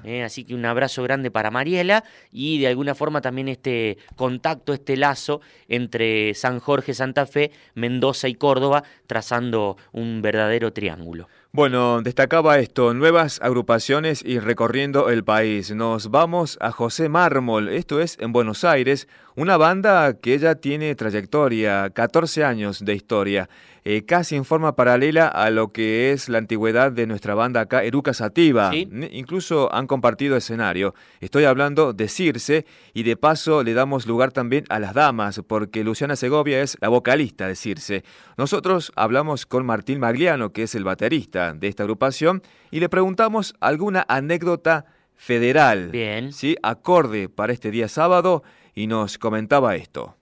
Eh, 0.03 0.23
así 0.23 0.45
que 0.45 0.53
un 0.53 0.65
abrazo 0.65 1.03
grande 1.03 1.31
para 1.31 1.51
Mariela 1.51 2.03
y 2.31 2.59
de 2.59 2.67
alguna 2.67 2.95
forma 2.95 3.21
también 3.21 3.47
este 3.47 3.97
contacto, 4.15 4.73
este 4.73 4.97
lazo 4.97 5.41
entre 5.67 6.33
San 6.35 6.59
Jorge, 6.59 6.93
Santa 6.93 7.25
Fe, 7.25 7.51
Mendoza 7.73 8.27
y 8.27 8.35
Córdoba, 8.35 8.83
trazando 9.07 9.77
un 9.91 10.21
verdadero 10.21 10.71
triángulo. 10.73 11.27
Bueno, 11.55 12.01
destacaba 12.01 12.59
esto, 12.59 12.93
nuevas 12.93 13.39
agrupaciones 13.41 14.21
y 14.25 14.39
recorriendo 14.39 15.09
el 15.09 15.23
país. 15.23 15.73
Nos 15.73 16.11
vamos 16.11 16.57
a 16.59 16.69
José 16.71 17.07
Mármol, 17.07 17.69
esto 17.69 18.01
es 18.01 18.17
en 18.19 18.33
Buenos 18.33 18.65
Aires, 18.65 19.07
una 19.37 19.55
banda 19.55 20.19
que 20.19 20.37
ya 20.37 20.55
tiene 20.55 20.93
trayectoria, 20.95 21.91
14 21.91 22.43
años 22.43 22.83
de 22.83 22.95
historia. 22.95 23.49
Eh, 23.87 24.03
casi 24.03 24.35
en 24.35 24.45
forma 24.45 24.75
paralela 24.75 25.27
a 25.27 25.51
lo 25.51 25.71
que 25.71 26.11
es 26.11 26.27
la 26.27 26.39
antigüedad 26.39 26.91
de 26.91 27.05
nuestra 27.05 27.35
banda 27.35 27.61
acá, 27.61 27.83
Eruca 27.83 28.15
Sativa. 28.15 28.71
Incluso 28.73 29.71
han 29.71 29.85
compartido 29.85 30.35
escenario. 30.35 30.95
Estoy 31.19 31.43
hablando 31.43 31.93
de 31.93 32.07
Circe 32.07 32.65
y 32.95 33.03
de 33.03 33.15
paso 33.15 33.63
le 33.63 33.75
damos 33.75 34.07
lugar 34.07 34.31
también 34.31 34.65
a 34.69 34.79
las 34.79 34.95
damas, 34.95 35.41
porque 35.45 35.83
Luciana 35.83 36.15
Segovia 36.15 36.61
es 36.61 36.77
la 36.81 36.89
vocalista 36.89 37.47
de 37.47 37.55
Circe. 37.55 38.03
Nosotros 38.37 38.91
hablamos 38.95 39.45
con 39.45 39.67
Martín 39.67 39.99
Magliano, 39.99 40.51
que 40.51 40.63
es 40.63 40.73
el 40.73 40.83
baterista 40.83 41.44
de 41.53 41.67
esta 41.67 41.83
agrupación, 41.83 42.41
y 42.71 42.79
le 42.79 42.89
preguntamos 42.89 43.55
alguna 43.59 44.05
anécdota 44.07 44.85
federal. 45.15 45.89
Bien. 45.89 46.33
¿sí? 46.33 46.57
Acorde 46.63 47.29
para 47.29 47.53
este 47.53 47.71
día 47.71 47.87
sábado, 47.87 48.43
y 48.73 48.87
nos 48.87 49.17
comentaba 49.17 49.75
esto. 49.75 50.15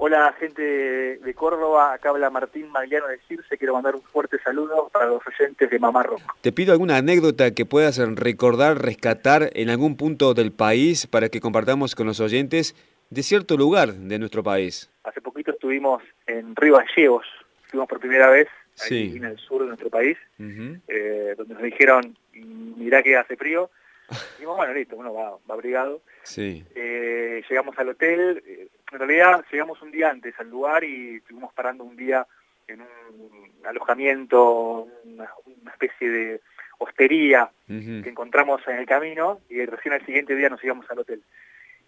Hola 0.00 0.32
gente 0.38 0.62
de 0.62 1.34
Córdoba, 1.34 1.92
acá 1.92 2.10
habla 2.10 2.30
Martín 2.30 2.70
Magliano 2.70 3.08
de 3.08 3.18
Circe, 3.26 3.58
quiero 3.58 3.74
mandar 3.74 3.96
un 3.96 4.02
fuerte 4.02 4.38
saludo 4.38 4.88
para 4.92 5.06
los 5.06 5.20
oyentes 5.26 5.68
de 5.68 5.78
Mamá 5.80 6.04
Rock. 6.04 6.22
Te 6.40 6.52
pido 6.52 6.72
alguna 6.72 6.96
anécdota 6.98 7.50
que 7.50 7.66
puedas 7.66 7.98
recordar, 7.98 8.80
rescatar 8.80 9.50
en 9.54 9.70
algún 9.70 9.96
punto 9.96 10.34
del 10.34 10.52
país 10.52 11.08
para 11.08 11.28
que 11.28 11.40
compartamos 11.40 11.96
con 11.96 12.06
los 12.06 12.20
oyentes 12.20 12.76
de 13.10 13.22
cierto 13.24 13.56
lugar 13.56 13.92
de 13.92 14.20
nuestro 14.20 14.44
país. 14.44 14.88
Hace 15.02 15.20
poquito 15.20 15.50
estuvimos 15.50 16.00
en 16.28 16.54
Río 16.54 16.76
Gallegos, 16.76 17.26
fuimos 17.66 17.88
por 17.88 17.98
primera 17.98 18.30
vez 18.30 18.46
aquí 18.84 19.16
en 19.16 19.24
el 19.24 19.38
sur 19.38 19.62
de 19.62 19.68
nuestro 19.68 19.90
país, 19.90 20.16
eh, 20.38 21.34
donde 21.36 21.54
nos 21.54 21.62
dijeron, 21.62 22.16
mirá 22.32 23.02
que 23.02 23.16
hace 23.16 23.36
frío, 23.36 23.70
y 24.10 24.14
dijimos, 24.38 24.56
bueno, 24.56 24.72
listo, 24.72 24.96
uno 24.96 25.12
va, 25.12 25.30
va 25.32 25.54
abrigado. 25.54 26.00
Sí. 26.22 26.64
Eh, 26.74 27.42
llegamos 27.48 27.78
al 27.78 27.90
hotel, 27.90 28.42
eh, 28.46 28.68
en 28.92 28.98
realidad 28.98 29.44
llegamos 29.50 29.80
un 29.82 29.90
día 29.90 30.10
antes 30.10 30.34
al 30.38 30.48
lugar 30.48 30.84
y 30.84 31.16
estuvimos 31.16 31.52
parando 31.52 31.84
un 31.84 31.96
día 31.96 32.26
en 32.66 32.80
un 32.80 33.50
alojamiento, 33.66 34.88
una, 35.04 35.28
especie 35.72 36.10
de 36.10 36.40
hostería 36.78 37.50
que 37.66 38.08
encontramos 38.08 38.60
en 38.68 38.76
el 38.76 38.86
camino 38.86 39.40
y 39.48 39.64
recién 39.64 39.94
al 39.94 40.04
siguiente 40.06 40.34
día 40.36 40.48
nos 40.48 40.62
íbamos 40.62 40.88
al 40.90 41.00
hotel. 41.00 41.22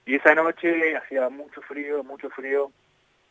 Y 0.05 0.17
esa 0.17 0.35
noche 0.35 0.97
hacía 0.97 1.29
mucho 1.29 1.61
frío, 1.63 2.03
mucho 2.03 2.29
frío, 2.31 2.73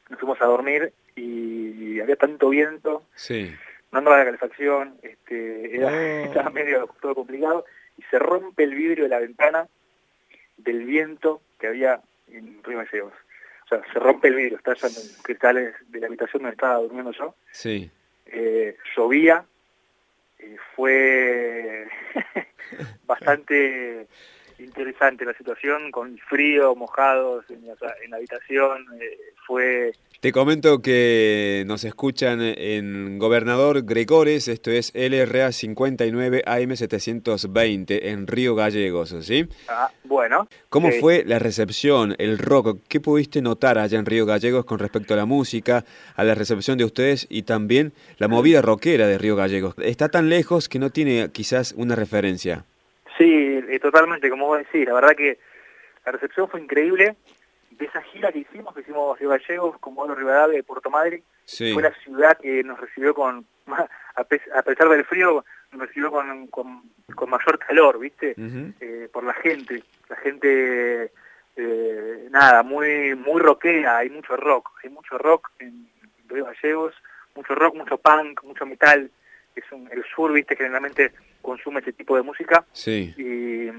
nos 0.10 0.20
fuimos 0.20 0.42
a 0.42 0.46
dormir 0.46 0.92
y 1.16 2.00
había 2.00 2.16
tanto 2.16 2.50
viento, 2.50 3.04
sí. 3.16 3.54
no 3.92 4.00
andaba 4.00 4.18
la 4.18 4.26
calefacción, 4.26 4.98
este, 5.02 5.76
era, 5.76 5.88
oh. 5.88 6.26
estaba 6.26 6.50
medio 6.50 6.90
todo 7.02 7.16
complicado 7.16 7.66
y 7.98 8.04
se 8.04 8.20
rompe 8.20 8.64
el 8.64 8.76
vidrio 8.76 9.04
de 9.04 9.10
la 9.10 9.20
ventana 9.20 9.68
del 10.58 10.86
viento 10.86 11.42
que 11.60 11.68
había 11.68 12.02
en 12.32 12.64
Río 12.64 12.80
Gallegos. 12.80 13.14
O 13.66 13.68
sea, 13.70 13.82
se 13.94 14.00
rompe 14.00 14.30
el 14.30 14.36
vidrio, 14.36 14.58
está 14.58 14.72
en 14.72 14.94
cristales 15.22 15.76
de 15.90 16.00
la 16.00 16.08
habitación 16.08 16.42
donde 16.42 16.56
estaba 16.56 16.80
durmiendo 16.80 17.12
yo. 17.12 17.36
Sí. 17.52 17.92
Eh, 18.26 18.78
llovía, 18.96 19.46
fue 20.76 21.88
bastante 23.06 24.08
interesante 24.60 25.26
la 25.26 25.34
situación, 25.34 25.92
con 25.92 26.18
frío, 26.18 26.76
mojados 26.76 27.46
en 27.50 27.66
la, 27.66 28.18
habitación, 28.18 28.86
eh, 29.02 29.18
fue... 29.46 29.94
Te 30.20 30.34
comento 30.34 30.82
que 30.82 31.64
nos 31.66 31.86
escuchan 31.86 32.42
en 32.42 33.20
Gobernador 33.20 33.86
Gregores, 33.86 34.50
esto 34.50 34.70
es 34.70 34.92
LRA 34.94 35.54
59 35.54 36.44
AM 36.46 36.76
720 36.76 38.10
en 38.10 38.28
Río 38.28 38.54
Gallegos, 38.54 39.16
¿sí? 39.22 39.48
Ah, 39.70 39.90
bueno. 40.04 40.50
¿Cómo 40.68 40.92
fue 41.00 41.24
la 41.26 41.40
recepción, 41.40 42.16
el 42.18 42.38
rock? 42.38 42.80
¿Qué 42.90 43.00
pudiste 43.00 43.42
notar 43.42 43.78
allá 43.78 43.98
en 43.98 44.06
Río 44.06 44.26
Gallegos 44.26 44.66
con 44.66 44.80
respecto 44.80 45.14
a 45.14 45.18
la 45.18 45.26
música, 45.26 45.86
a 46.18 46.24
la 46.26 46.36
recepción 46.36 46.78
de 46.78 46.84
ustedes 46.84 47.26
y 47.30 47.44
también 47.44 47.94
la 48.18 48.28
movida 48.28 48.62
rockera 48.62 49.08
de 49.08 49.18
Río 49.18 49.38
Gallegos? 49.38 49.76
Está 49.78 50.10
tan 50.10 50.28
lejos 50.28 50.68
que 50.68 50.80
no 50.80 50.90
tiene 50.90 51.30
quizás 51.32 51.74
una 51.78 51.96
referencia. 51.96 52.66
Sí, 53.20 53.49
eh, 53.70 53.80
totalmente, 53.80 54.30
como 54.30 54.48
vos 54.48 54.60
decís, 54.60 54.86
la 54.86 54.94
verdad 54.94 55.16
que 55.16 55.40
la 56.06 56.12
recepción 56.12 56.50
fue 56.50 56.62
increíble. 56.62 57.16
De 57.72 57.86
esa 57.86 58.02
gira 58.02 58.32
que 58.32 58.40
hicimos, 58.40 58.74
que 58.74 58.82
hicimos 58.82 59.18
Río 59.20 59.30
Gallegos, 59.30 59.78
Comodoro 59.80 60.16
Rivadavia 60.16 60.58
de 60.58 60.64
Puerto 60.64 60.90
Madre, 60.90 61.24
fue 61.46 61.82
la 61.82 61.94
ciudad 62.04 62.38
que 62.38 62.64
nos 62.64 62.80
recibió 62.80 63.14
con, 63.14 63.46
a 63.68 64.24
pesar 64.64 64.90
del 64.90 65.06
frío, 65.06 65.46
nos 65.72 65.88
recibió 65.88 66.12
con, 66.12 66.48
con, 66.48 67.30
mayor 67.30 67.60
calor, 67.60 68.00
¿viste? 68.00 68.36
Eh, 68.80 69.10
por 69.12 69.24
la 69.24 69.34
gente, 69.34 69.84
la 70.10 70.16
gente, 70.18 71.12
eh, 71.56 72.28
nada, 72.32 72.64
muy 72.64 73.16
muy 73.16 73.42
rockera, 73.42 73.98
hay 73.98 74.10
mucho 74.10 74.36
rock, 74.36 74.72
hay 74.84 74.90
mucho 74.90 75.18
rock 75.18 75.50
en 75.60 75.88
Río 76.28 76.46
Gallegos, 76.46 76.96
mucho 77.36 77.56
rock, 77.56 77.76
mucho 77.76 77.98
punk, 77.98 78.44
mucho 78.44 78.66
metal, 78.66 79.12
es 79.56 79.64
el 79.92 80.04
sur, 80.16 80.32
¿viste? 80.34 80.56
Generalmente 80.56 81.12
consume 81.42 81.80
ese 81.80 81.94
tipo 81.94 82.16
de 82.16 82.24
música. 82.24 82.66
Sí. 82.74 83.14
Y, 83.18 83.72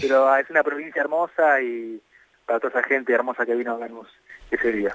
Pero 0.00 0.34
es 0.36 0.50
una 0.50 0.62
provincia 0.62 1.02
hermosa 1.02 1.60
y 1.62 2.00
para 2.46 2.60
toda 2.60 2.80
esa 2.80 2.88
gente 2.88 3.12
hermosa 3.12 3.46
que 3.46 3.54
vino 3.54 3.72
a 3.72 3.78
vernos 3.78 4.08
ese 4.50 4.72
día. 4.72 4.94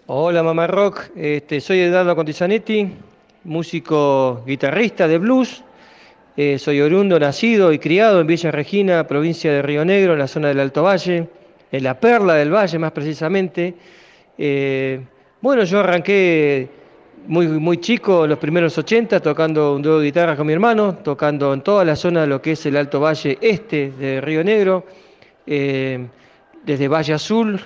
Hola 0.07 0.45
Mamá 0.45 0.69
Rock, 0.69 1.09
este, 1.17 1.61
soy 1.61 1.81
Edgardo 1.81 2.15
Contizanetti, 2.15 2.93
músico 3.43 4.45
guitarrista 4.47 5.09
de 5.09 5.19
blues. 5.19 5.65
Eh, 6.37 6.61
soy 6.61 6.81
oriundo, 6.81 7.19
nacido 7.19 7.73
y 7.73 7.81
criado 7.81 8.21
en 8.21 8.29
Villa 8.29 8.53
Regina, 8.53 9.09
provincia 9.09 9.53
de 9.53 9.63
Río 9.63 9.85
Negro, 9.85 10.13
en 10.13 10.21
la 10.21 10.29
zona 10.29 10.47
del 10.47 10.61
Alto 10.61 10.85
Valle, 10.85 11.29
en 11.75 11.83
la 11.83 11.99
perla 11.99 12.35
del 12.35 12.55
Valle 12.55 12.79
más 12.79 12.93
precisamente. 12.93 13.75
Eh, 14.39 15.01
bueno, 15.41 15.65
yo 15.65 15.81
arranqué 15.81 16.69
muy, 17.27 17.49
muy 17.49 17.79
chico, 17.79 18.29
los 18.29 18.39
primeros 18.39 18.79
80, 18.79 19.19
tocando 19.19 19.75
un 19.75 19.83
dúo 19.83 19.99
de 19.99 20.07
guitarra 20.07 20.37
con 20.37 20.47
mi 20.47 20.53
hermano, 20.53 20.95
tocando 20.95 21.53
en 21.53 21.63
toda 21.63 21.85
la 21.85 21.97
zona 21.97 22.21
de 22.21 22.27
lo 22.29 22.41
que 22.41 22.53
es 22.53 22.65
el 22.67 22.77
Alto 22.77 23.01
Valle 23.01 23.39
Este 23.41 23.91
de 23.91 24.21
Río 24.21 24.45
Negro, 24.45 24.85
eh, 25.49 26.07
desde 26.65 26.87
Valle 26.87 27.15
Azul 27.15 27.61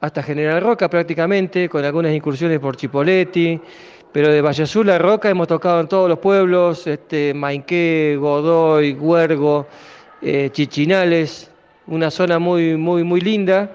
hasta 0.00 0.24
General 0.24 0.60
Roca 0.60 0.90
prácticamente, 0.90 1.68
con 1.68 1.84
algunas 1.84 2.12
incursiones 2.12 2.58
por 2.58 2.76
Chipoletti, 2.76 3.60
pero 4.10 4.32
de 4.32 4.40
Valle 4.40 4.64
Azul 4.64 4.90
a 4.90 4.98
Roca 4.98 5.30
hemos 5.30 5.46
tocado 5.46 5.80
en 5.80 5.86
todos 5.86 6.08
los 6.08 6.18
pueblos, 6.18 6.84
este, 6.88 7.32
Mainqué, 7.32 8.16
Godoy, 8.18 8.94
Huergo, 8.94 9.68
eh, 10.20 10.50
Chichinales, 10.50 11.52
una 11.86 12.10
zona 12.10 12.38
muy, 12.38 12.76
muy, 12.76 13.04
muy 13.04 13.20
linda. 13.20 13.70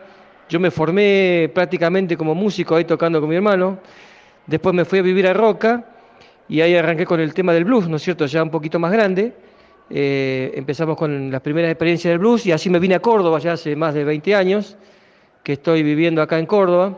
Yo 0.50 0.60
me 0.60 0.72
formé 0.72 1.50
prácticamente 1.54 2.18
como 2.18 2.36
músico 2.36 2.76
ahí 2.76 2.86
tocando 2.86 3.20
con 3.20 3.30
mi 3.30 3.36
hermano. 3.36 3.80
Después 4.48 4.76
me 4.76 4.86
fui 4.86 5.00
a 5.00 5.02
vivir 5.02 5.28
a 5.28 5.34
Roca 5.34 5.86
y 6.50 6.62
ahí 6.62 6.76
arranqué 6.76 7.06
con 7.06 7.20
el 7.20 7.34
tema 7.34 7.54
del 7.54 7.66
blues, 7.66 7.88
¿no 7.88 7.98
es 7.98 8.02
cierto? 8.02 8.26
Ya 8.26 8.44
un 8.44 8.50
poquito 8.50 8.80
más 8.80 8.92
grande. 8.92 9.34
Eh, 9.90 10.52
empezamos 10.56 10.98
con 10.98 11.32
las 11.32 11.42
primeras 11.42 11.72
experiencias 11.72 12.12
del 12.12 12.20
blues 12.20 12.46
y 12.46 12.52
así 12.52 12.70
me 12.70 12.80
vine 12.80 12.96
a 12.96 13.00
Córdoba 13.00 13.40
ya 13.40 13.54
hace 13.54 13.76
más 13.76 13.94
de 13.94 14.04
20 14.04 14.36
años 14.36 14.78
que 15.44 15.54
estoy 15.54 15.84
viviendo 15.84 16.22
acá 16.22 16.40
en 16.40 16.46
Córdoba, 16.46 16.98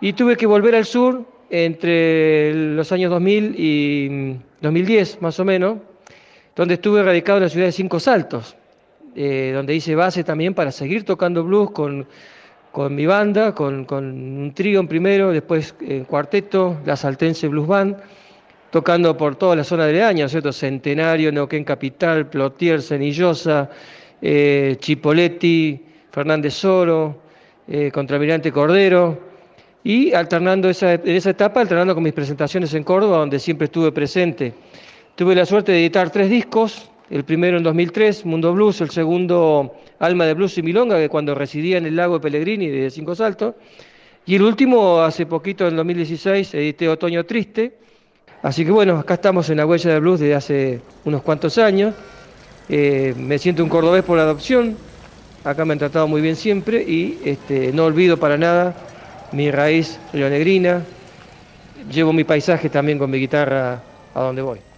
y 0.00 0.12
tuve 0.14 0.36
que 0.36 0.46
volver 0.46 0.74
al 0.74 0.84
sur 0.84 1.24
entre 1.50 2.54
los 2.54 2.90
años 2.92 3.10
2000 3.10 3.54
y 3.56 4.36
2010, 4.60 5.20
más 5.20 5.38
o 5.40 5.44
menos, 5.44 5.78
donde 6.56 6.74
estuve 6.74 7.02
radicado 7.02 7.38
en 7.38 7.44
la 7.44 7.48
ciudad 7.48 7.66
de 7.66 7.72
Cinco 7.72 8.00
Saltos, 8.00 8.56
eh, 9.16 9.52
donde 9.54 9.74
hice 9.74 9.94
base 9.94 10.24
también 10.24 10.54
para 10.54 10.70
seguir 10.70 11.04
tocando 11.04 11.44
blues 11.44 11.70
con, 11.72 12.06
con 12.72 12.94
mi 12.94 13.06
banda, 13.06 13.54
con, 13.54 13.86
un 13.90 14.52
trío 14.54 14.80
en 14.80 14.88
primero, 14.88 15.32
después 15.32 15.74
en 15.80 16.04
cuarteto, 16.04 16.78
la 16.84 16.96
Saltense 16.96 17.48
Blues 17.48 17.66
Band, 17.66 17.96
tocando 18.70 19.16
por 19.16 19.36
toda 19.36 19.56
la 19.56 19.64
zona 19.64 19.86
de 19.86 20.02
Año, 20.02 20.28
¿cierto? 20.28 20.52
Centenario, 20.52 21.32
Neuquén 21.32 21.64
Capital, 21.64 22.28
Plotier, 22.28 22.80
Cenillosa, 22.80 23.68
eh, 24.22 24.76
Chipoletti, 24.78 25.84
Fernández 26.12 26.54
Soro, 26.54 27.22
eh, 27.66 27.90
contra 27.92 28.16
Almirante 28.16 28.52
Cordero, 28.52 29.30
y 29.82 30.12
alternando 30.12 30.68
esa, 30.68 30.94
en 30.94 31.08
esa 31.08 31.30
etapa, 31.30 31.60
alternando 31.60 31.94
con 31.94 32.04
mis 32.04 32.12
presentaciones 32.12 32.74
en 32.74 32.84
Córdoba, 32.84 33.18
donde 33.18 33.38
siempre 33.38 33.64
estuve 33.64 33.90
presente. 33.90 34.52
Tuve 35.16 35.34
la 35.34 35.46
suerte 35.46 35.72
de 35.72 35.80
editar 35.80 36.10
tres 36.10 36.30
discos, 36.30 36.89
el 37.10 37.24
primero 37.24 37.56
en 37.56 37.64
2003, 37.64 38.24
Mundo 38.24 38.52
Blues, 38.54 38.80
el 38.80 38.90
segundo, 38.90 39.74
Alma 39.98 40.26
de 40.26 40.34
Blues 40.34 40.56
y 40.58 40.62
Milonga, 40.62 40.96
que 40.96 41.08
cuando 41.08 41.34
residía 41.34 41.76
en 41.76 41.86
el 41.86 41.96
lago 41.96 42.14
de 42.14 42.20
Pellegrini 42.20 42.68
de 42.68 42.88
Cinco 42.90 43.16
Saltos, 43.16 43.54
y 44.26 44.36
el 44.36 44.42
último, 44.42 45.00
hace 45.00 45.26
poquito, 45.26 45.66
en 45.66 45.74
2016, 45.74 46.54
edité 46.54 46.88
Otoño 46.88 47.24
Triste. 47.24 47.72
Así 48.42 48.64
que 48.64 48.70
bueno, 48.70 48.96
acá 48.96 49.14
estamos 49.14 49.50
en 49.50 49.56
la 49.56 49.66
huella 49.66 49.92
de 49.92 49.98
blues 50.00 50.20
desde 50.20 50.34
hace 50.34 50.80
unos 51.04 51.22
cuantos 51.22 51.58
años. 51.58 51.94
Eh, 52.68 53.12
me 53.16 53.38
siento 53.38 53.64
un 53.64 53.68
cordobés 53.68 54.04
por 54.04 54.18
adopción, 54.18 54.76
acá 55.42 55.64
me 55.64 55.72
han 55.72 55.80
tratado 55.80 56.06
muy 56.06 56.20
bien 56.20 56.36
siempre 56.36 56.82
y 56.82 57.18
este, 57.24 57.72
no 57.72 57.86
olvido 57.86 58.18
para 58.18 58.38
nada 58.38 58.76
mi 59.32 59.50
raíz 59.50 59.98
rionegrina, 60.12 60.84
llevo 61.90 62.12
mi 62.12 62.22
paisaje 62.22 62.68
también 62.68 62.98
con 62.98 63.10
mi 63.10 63.18
guitarra 63.18 63.82
a 64.14 64.20
donde 64.20 64.42
voy. 64.42 64.69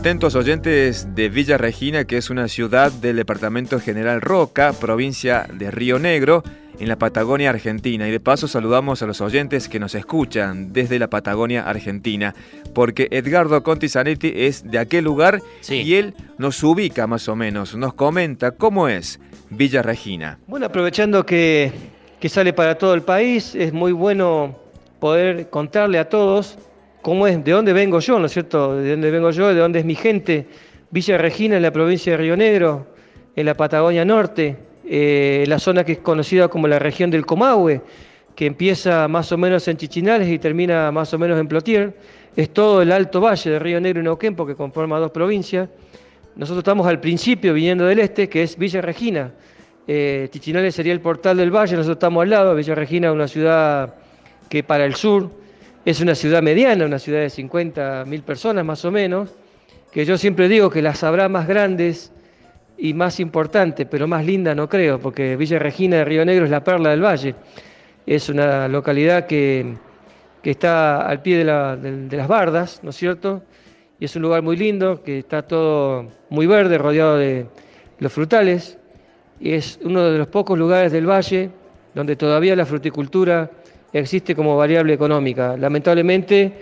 Atentos 0.00 0.34
oyentes 0.34 1.14
de 1.14 1.28
Villa 1.28 1.58
Regina, 1.58 2.06
que 2.06 2.16
es 2.16 2.30
una 2.30 2.48
ciudad 2.48 2.90
del 2.90 3.16
departamento 3.16 3.78
General 3.78 4.22
Roca, 4.22 4.72
provincia 4.72 5.46
de 5.52 5.70
Río 5.70 5.98
Negro, 5.98 6.42
en 6.78 6.88
la 6.88 6.96
Patagonia 6.96 7.50
Argentina. 7.50 8.08
Y 8.08 8.10
de 8.10 8.18
paso 8.18 8.48
saludamos 8.48 9.02
a 9.02 9.06
los 9.06 9.20
oyentes 9.20 9.68
que 9.68 9.78
nos 9.78 9.94
escuchan 9.94 10.72
desde 10.72 10.98
la 10.98 11.10
Patagonia 11.10 11.68
Argentina, 11.68 12.34
porque 12.72 13.08
Edgardo 13.10 13.62
Conti 13.62 13.90
Zanetti 13.90 14.32
es 14.34 14.70
de 14.70 14.78
aquel 14.78 15.04
lugar 15.04 15.42
y 15.68 15.92
él 15.92 16.14
nos 16.38 16.62
ubica 16.62 17.06
más 17.06 17.28
o 17.28 17.36
menos, 17.36 17.74
nos 17.74 17.92
comenta 17.92 18.52
cómo 18.52 18.88
es 18.88 19.20
Villa 19.50 19.82
Regina. 19.82 20.38
Bueno, 20.46 20.64
aprovechando 20.64 21.26
que, 21.26 21.72
que 22.18 22.30
sale 22.30 22.54
para 22.54 22.78
todo 22.78 22.94
el 22.94 23.02
país, 23.02 23.54
es 23.54 23.74
muy 23.74 23.92
bueno 23.92 24.58
poder 24.98 25.50
contarle 25.50 25.98
a 25.98 26.08
todos 26.08 26.56
cómo 27.02 27.26
es, 27.26 27.42
de 27.44 27.52
dónde 27.52 27.72
vengo 27.72 28.00
yo, 28.00 28.18
¿no 28.18 28.26
es 28.26 28.32
cierto? 28.32 28.76
De 28.76 28.90
dónde 28.90 29.10
vengo 29.10 29.30
yo, 29.30 29.48
de 29.48 29.60
dónde 29.60 29.80
es 29.80 29.84
mi 29.84 29.94
gente. 29.94 30.46
Villa 30.90 31.18
Regina 31.18 31.56
en 31.56 31.62
la 31.62 31.72
provincia 31.72 32.12
de 32.12 32.16
Río 32.18 32.36
Negro, 32.36 32.86
en 33.36 33.46
la 33.46 33.54
Patagonia 33.54 34.04
Norte, 34.04 34.56
eh, 34.84 35.44
la 35.46 35.58
zona 35.58 35.84
que 35.84 35.92
es 35.92 35.98
conocida 35.98 36.48
como 36.48 36.66
la 36.66 36.78
región 36.78 37.10
del 37.10 37.24
Comahue, 37.24 37.80
que 38.34 38.46
empieza 38.46 39.06
más 39.08 39.30
o 39.32 39.38
menos 39.38 39.66
en 39.68 39.76
Chichinales 39.76 40.28
y 40.28 40.38
termina 40.38 40.90
más 40.90 41.12
o 41.14 41.18
menos 41.18 41.38
en 41.38 41.46
Plotier. 41.46 41.96
Es 42.36 42.50
todo 42.50 42.82
el 42.82 42.92
alto 42.92 43.20
valle 43.20 43.50
de 43.50 43.58
Río 43.58 43.80
Negro 43.80 44.00
y 44.00 44.04
Neuquén, 44.04 44.34
porque 44.34 44.54
conforma 44.54 44.98
dos 44.98 45.10
provincias. 45.10 45.68
Nosotros 46.36 46.62
estamos 46.62 46.86
al 46.86 47.00
principio, 47.00 47.52
viniendo 47.54 47.84
del 47.84 47.98
este, 48.00 48.28
que 48.28 48.42
es 48.42 48.56
Villa 48.56 48.80
Regina. 48.80 49.32
Eh, 49.86 50.28
Chichinales 50.30 50.74
sería 50.74 50.92
el 50.92 51.00
portal 51.00 51.36
del 51.36 51.50
valle, 51.50 51.76
nosotros 51.76 51.96
estamos 51.96 52.22
al 52.22 52.30
lado. 52.30 52.54
Villa 52.54 52.74
Regina 52.74 53.08
es 53.08 53.14
una 53.14 53.28
ciudad 53.28 53.94
que 54.48 54.62
para 54.62 54.84
el 54.84 54.94
sur 54.94 55.39
es 55.84 56.00
una 56.00 56.14
ciudad 56.14 56.42
mediana, 56.42 56.84
una 56.84 56.98
ciudad 56.98 57.20
de 57.20 57.28
50.000 57.28 58.22
personas 58.22 58.64
más 58.64 58.84
o 58.84 58.90
menos, 58.90 59.30
que 59.90 60.04
yo 60.04 60.18
siempre 60.18 60.48
digo 60.48 60.70
que 60.70 60.82
las 60.82 61.02
habrá 61.02 61.28
más 61.28 61.48
grandes 61.48 62.12
y 62.76 62.94
más 62.94 63.20
importantes, 63.20 63.86
pero 63.90 64.06
más 64.06 64.24
lindas 64.24 64.56
no 64.56 64.68
creo, 64.68 64.98
porque 65.00 65.36
Villa 65.36 65.58
Regina 65.58 65.96
de 65.96 66.04
Río 66.04 66.24
Negro 66.24 66.44
es 66.44 66.50
la 66.50 66.62
perla 66.62 66.90
del 66.90 67.02
valle. 67.02 67.34
Es 68.06 68.28
una 68.28 68.68
localidad 68.68 69.26
que, 69.26 69.76
está 70.42 71.02
al 71.02 71.22
pie 71.22 71.44
de, 71.44 71.76
de, 72.08 72.16
las 72.16 72.28
bardas, 72.28 72.80
¿no 72.82 72.90
es 72.90 72.96
cierto? 72.96 73.42
Y 73.98 74.06
es 74.06 74.16
un 74.16 74.22
lugar 74.22 74.42
muy 74.42 74.56
lindo, 74.56 75.02
que 75.02 75.18
está 75.18 75.42
todo 75.42 76.08
muy 76.30 76.46
verde, 76.46 76.78
rodeado 76.78 77.18
de 77.18 77.46
los 77.98 78.12
frutales. 78.12 78.78
Y 79.38 79.52
es 79.52 79.78
uno 79.82 80.10
de 80.10 80.18
los 80.18 80.28
pocos 80.28 80.58
lugares 80.58 80.92
del 80.92 81.08
valle 81.08 81.50
donde 81.94 82.16
todavía 82.16 82.56
la 82.56 82.64
fruticultura 82.64 83.50
existe 83.92 84.34
como 84.34 84.56
variable 84.56 84.92
económica. 84.92 85.56
Lamentablemente, 85.56 86.52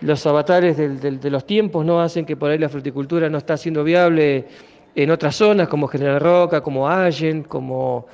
los 0.00 0.24
avatares 0.26 0.76
de 0.76 1.30
los 1.30 1.46
tiempos 1.46 1.84
no 1.84 2.00
hacen 2.00 2.24
que 2.24 2.36
por 2.36 2.50
ahí 2.50 2.58
la 2.58 2.68
fruticultura 2.68 3.28
no 3.28 3.38
está 3.38 3.56
siendo 3.56 3.84
viable 3.84 4.46
en 4.94 5.10
otras 5.10 5.36
zonas 5.36 5.68
como 5.68 5.88
General 5.88 6.20
Roca, 6.20 6.62
como 6.62 6.88
Allen, 6.88 7.42
como, 7.42 8.06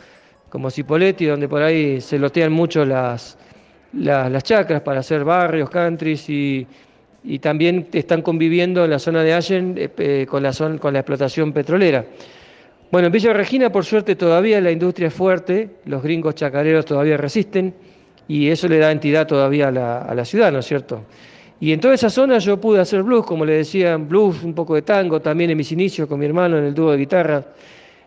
como 0.49 0.71
Cipoletti, 0.71 1.27
donde 1.27 1.49
por 1.49 1.63
ahí 1.63 2.01
se 2.01 2.19
lotean 2.19 2.53
mucho 2.53 2.85
las, 2.85 3.39
las, 3.93 4.43
chacras 4.43 4.83
para 4.83 5.01
hacer 5.01 5.25
barrios, 5.25 5.71
countries 5.71 6.29
y, 6.29 6.67
también 7.41 7.89
están 7.93 8.23
conviviendo 8.23 8.85
en 8.85 8.91
la 8.91 9.01
zona 9.01 9.25
de 9.25 9.35
Allen 9.35 9.75
eh, 9.77 9.91
eh, 9.99 10.27
con, 10.29 10.45
la 10.45 10.53
con 10.79 10.93
la 10.93 11.01
explotación 11.01 11.53
petrolera. 11.53 12.05
Bueno, 12.93 13.07
en 13.07 13.13
Villa 13.13 13.33
Regina, 13.33 13.73
por 13.73 13.85
suerte, 13.85 14.15
todavía 14.15 14.61
la 14.61 14.71
industria 14.71 15.09
es 15.09 15.15
fuerte, 15.15 15.71
los 15.87 16.05
gringos 16.05 16.37
chacareros 16.37 16.85
todavía 16.85 17.17
resisten 17.17 17.75
y 18.29 18.49
eso 18.49 18.69
le 18.69 18.79
da 18.79 18.91
entidad 18.91 19.27
todavía 19.27 19.69
a 19.69 19.71
la, 19.71 19.99
a 20.03 20.15
la 20.15 20.25
ciudad, 20.25 20.53
¿no 20.53 20.59
es 20.59 20.67
cierto? 20.67 21.03
Y 21.59 21.73
en 21.73 21.81
toda 21.81 21.95
esa 21.95 22.11
zona 22.11 22.39
yo 22.39 22.61
pude 22.61 22.81
hacer 22.81 23.03
blues, 23.03 23.25
como 23.25 23.45
le 23.45 23.55
decían, 23.55 24.09
blues, 24.09 24.43
un 24.43 24.55
poco 24.55 24.75
de 24.75 24.83
tango, 24.83 25.21
también 25.21 25.51
en 25.51 25.57
mis 25.57 25.73
inicios 25.73 26.07
con 26.09 26.19
mi 26.19 26.27
hermano 26.27 26.59
en 26.59 26.65
el 26.65 26.75
dúo 26.75 26.91
de 26.93 26.99
guitarra, 26.99 27.43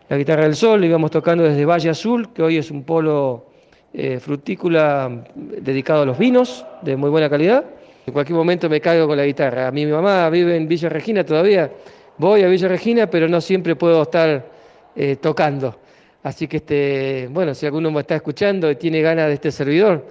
la 0.08 0.16
guitarra 0.16 0.44
del 0.44 0.54
sol, 0.54 0.84
íbamos 0.84 1.10
tocando 1.10 1.44
desde 1.44 1.64
Valle 1.64 1.90
Azul, 1.90 2.32
que 2.32 2.42
hoy 2.42 2.58
es 2.58 2.70
un 2.70 2.84
polo 2.84 3.46
eh, 3.92 4.20
frutícola 4.20 5.24
dedicado 5.34 6.02
a 6.02 6.06
los 6.06 6.18
vinos, 6.18 6.64
de 6.82 6.96
muy 6.96 7.10
buena 7.10 7.28
calidad. 7.28 7.64
En 8.06 8.12
cualquier 8.12 8.36
momento 8.36 8.68
me 8.68 8.80
caigo 8.80 9.06
con 9.06 9.16
la 9.16 9.26
guitarra. 9.26 9.68
A 9.68 9.70
mi 9.70 9.86
mamá 9.86 10.30
vive 10.30 10.56
en 10.56 10.66
Villa 10.66 10.88
Regina 10.88 11.24
todavía, 11.24 11.70
voy 12.18 12.42
a 12.42 12.48
Villa 12.48 12.68
Regina, 12.68 13.08
pero 13.08 13.28
no 13.28 13.40
siempre 13.40 13.76
puedo 13.76 14.02
estar 14.02 14.46
eh, 14.94 15.16
tocando. 15.16 15.76
Así 16.22 16.46
que, 16.46 16.58
este, 16.58 17.28
bueno, 17.30 17.54
si 17.54 17.66
alguno 17.66 17.90
me 17.90 18.00
está 18.00 18.16
escuchando 18.16 18.70
y 18.70 18.76
tiene 18.76 19.00
ganas 19.00 19.28
de 19.28 19.34
este 19.34 19.50
servidor, 19.50 20.06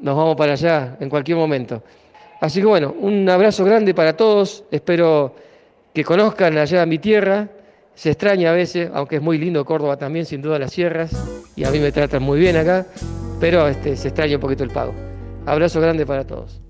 nos 0.00 0.16
vamos 0.16 0.36
para 0.36 0.52
allá 0.52 0.96
en 1.00 1.10
cualquier 1.10 1.36
momento. 1.36 1.82
Así 2.40 2.60
que 2.60 2.66
bueno, 2.66 2.94
un 2.98 3.28
abrazo 3.28 3.64
grande 3.64 3.92
para 3.92 4.16
todos. 4.16 4.64
Espero 4.70 5.34
que 5.92 6.04
conozcan 6.04 6.56
allá 6.56 6.86
mi 6.86 6.98
tierra. 6.98 7.48
Se 7.94 8.10
extraña 8.10 8.50
a 8.50 8.54
veces, 8.54 8.90
aunque 8.94 9.16
es 9.16 9.22
muy 9.22 9.36
lindo 9.36 9.64
Córdoba 9.64 9.98
también, 9.98 10.24
sin 10.24 10.40
duda 10.40 10.58
las 10.58 10.72
sierras. 10.72 11.12
Y 11.54 11.64
a 11.64 11.70
mí 11.70 11.78
me 11.78 11.92
tratan 11.92 12.22
muy 12.22 12.38
bien 12.38 12.56
acá. 12.56 12.86
Pero 13.40 13.68
este, 13.68 13.96
se 13.96 14.08
extraña 14.08 14.36
un 14.36 14.40
poquito 14.40 14.64
el 14.64 14.70
pago. 14.70 14.94
Abrazo 15.44 15.80
grande 15.80 16.06
para 16.06 16.26
todos. 16.26 16.60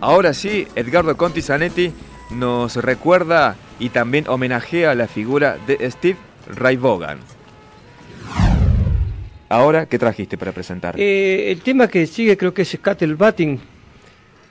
Ahora 0.00 0.32
sí, 0.32 0.66
Edgardo 0.76 1.14
Conti 1.16 1.42
Zanetti 1.42 1.92
nos 2.30 2.76
recuerda 2.76 3.56
y 3.78 3.90
también 3.90 4.28
homenajea 4.28 4.94
la 4.94 5.06
figura 5.06 5.58
de 5.66 5.90
Steve 5.90 6.16
Ray 6.46 6.76
Vaughan. 6.76 7.18
Ahora, 9.50 9.86
¿qué 9.86 9.98
trajiste 9.98 10.38
para 10.38 10.52
presentar? 10.52 10.94
Eh, 10.98 11.50
el 11.50 11.60
tema 11.60 11.88
que 11.88 12.06
sigue 12.06 12.38
creo 12.38 12.54
que 12.54 12.62
es 12.62 12.70
Scattle 12.70 13.14
Batting, 13.14 13.60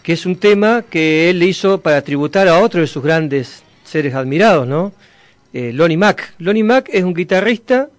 que 0.04 0.14
es 0.14 0.26
un 0.28 0.36
tema 0.36 0.84
que 0.88 1.32
él 1.32 1.42
hizo 1.42 1.82
para 1.82 2.04
tributar 2.04 2.48
a 2.48 2.60
otro 2.60 2.82
de 2.82 2.88
sus 2.88 3.02
grandes 3.02 3.64
seres 3.84 4.14
admirados, 4.14 4.68
¿no? 4.68 4.94
Eh, 5.54 5.72
Lonnie 5.74 5.98
Mack. 5.98 6.34
Lonnie 6.38 6.64
Mack 6.64 6.90
es 6.92 7.04
un 7.04 7.14
guitarrista 7.14 7.90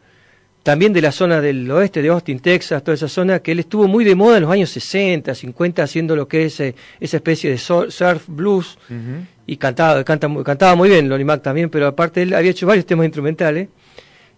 también 0.63 0.93
de 0.93 1.01
la 1.01 1.13
zona 1.13 1.41
del 1.41 1.71
oeste 1.71 2.03
de 2.03 2.09
Austin, 2.09 2.41
Texas, 2.41 2.83
toda 2.85 2.95
esa 2.95 3.09
zona, 3.09 3.39
que 3.41 3.53
él 3.53 3.61
estuvo 3.61 3.89
muy 3.89 4.05
de 4.05 4.15
moda 4.15 4.37
en 4.37 4.43
los 4.43 4.53
años 4.53 4.71
60, 4.71 5.35
50, 5.35 5.83
haciendo 5.83 6.15
lo 6.15 6.29
que 6.29 6.45
es 6.47 6.61
eh, 6.61 6.75
esa 6.99 7.17
especie 7.17 7.51
de 7.51 7.59
surf 7.59 8.29
blues, 8.29 8.79
y 9.47 9.57
cantaba, 9.57 10.05
canta, 10.05 10.29
cantaba 10.45 10.75
muy 10.75 10.91
bien 10.91 11.09
Lonnie 11.09 11.25
Mac 11.25 11.43
también, 11.43 11.71
pero 11.71 11.87
aparte 11.87 12.23
él 12.23 12.35
había 12.35 12.51
hecho 12.51 12.67
varios 12.67 12.87
temas 12.87 13.07
instrumentales, 13.07 13.69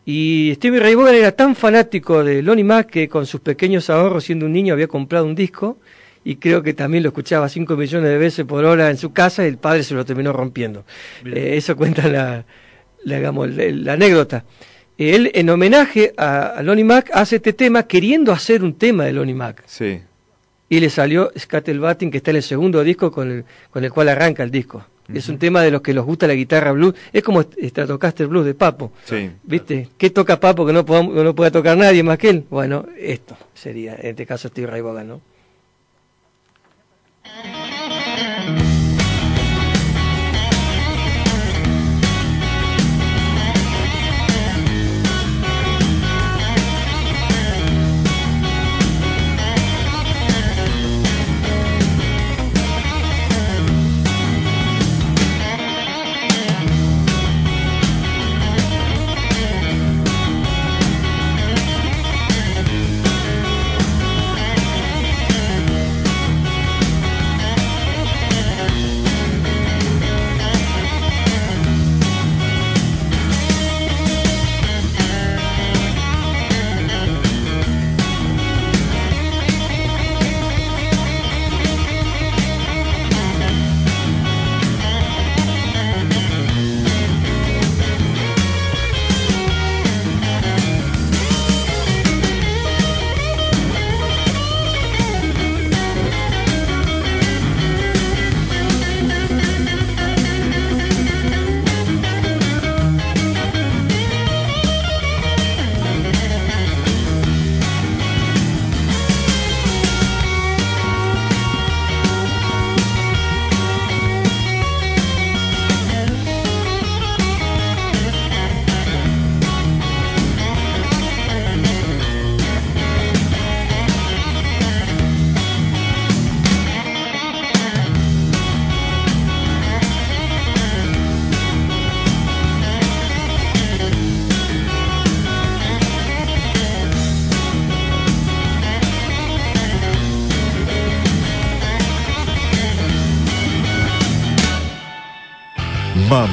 y 0.05 0.53
Stevie 0.57 0.81
Ray 0.81 0.95
Vaughan 0.95 1.15
era 1.15 1.33
tan 1.33 1.55
fanático 1.55 2.25
de 2.25 2.43
Lonnie 2.43 2.65
Mac 2.65 2.89
que 2.89 3.09
con 3.09 3.27
sus 3.27 3.41
pequeños 3.41 3.91
ahorros, 3.91 4.25
siendo 4.25 4.47
un 4.47 4.53
niño, 4.53 4.75
había 4.75 4.87
comprado 4.87 5.27
un 5.27 5.35
disco, 5.35 5.79
y 6.25 6.37
creo 6.37 6.63
que 6.63 6.73
también 6.73 7.03
lo 7.03 7.09
escuchaba 7.09 7.49
5 7.49 7.77
millones 7.77 8.09
de 8.09 8.17
veces 8.17 8.45
por 8.45 8.65
hora 8.65 8.91
en 8.91 8.97
su 8.97 9.13
casa, 9.13 9.45
y 9.45 9.49
el 9.49 9.59
padre 9.59 9.83
se 9.83 9.95
lo 9.95 10.05
terminó 10.05 10.33
rompiendo. 10.33 10.85
Eh, 11.25 11.55
eso 11.57 11.77
cuenta 11.77 12.07
la, 12.07 12.45
la 13.05 13.93
anécdota 13.93 14.45
él 15.11 15.31
en 15.35 15.51
homenaje 15.51 16.13
a, 16.17 16.61
Lonnie 16.63 16.85
Mac 16.85 17.11
hace 17.13 17.37
este 17.37 17.53
tema 17.53 17.85
queriendo 17.85 18.33
hacer 18.33 18.63
un 18.63 18.75
tema 18.75 19.05
de 19.05 19.13
Lonnie 19.13 19.35
Mac. 19.35 19.63
Sí. 19.67 20.01
Y 20.69 20.81
le 20.81 20.91
salió 20.91 21.31
Scattle 21.39 21.81
que 22.11 22.17
está 22.17 22.31
en 22.31 22.37
el 22.37 22.43
segundo 22.43 22.83
disco 22.83 23.13
con 23.13 23.31
el, 23.31 23.45
con 23.71 23.85
el 23.85 23.93
cual 23.93 24.09
arranca 24.09 24.43
el 24.43 24.51
disco. 24.51 24.85
Es 25.13 25.29
un 25.29 25.39
tema 25.39 25.63
de 25.63 25.71
los 25.71 25.83
que 25.83 25.93
les 25.93 26.03
gusta 26.03 26.27
la 26.27 26.35
guitarra 26.35 26.73
blues. 26.73 26.95
Es 27.13 27.23
como 27.23 27.43
Stratocaster 27.43 28.27
Blues 28.29 28.47
de 28.47 28.55
Papo. 28.55 28.93
Sí. 29.05 29.31
¿Viste? 29.43 29.89
¿Qué 29.99 30.11
toca 30.11 30.41
Papo 30.41 30.65
que 30.65 30.73
no, 30.73 30.83
no 30.83 31.35
pueda 31.35 31.51
tocar 31.51 31.77
nadie 31.77 32.03
más 32.03 32.17
que 32.19 32.31
él? 32.31 32.45
Bueno, 32.49 32.87
esto 32.99 33.37
sería, 33.53 33.95
en 33.95 34.11
este 34.11 34.25
caso 34.25 34.49
Steve 34.49 34.69
Ray 34.69 34.81
Vaughan, 34.81 35.09
¿no? 35.09 35.21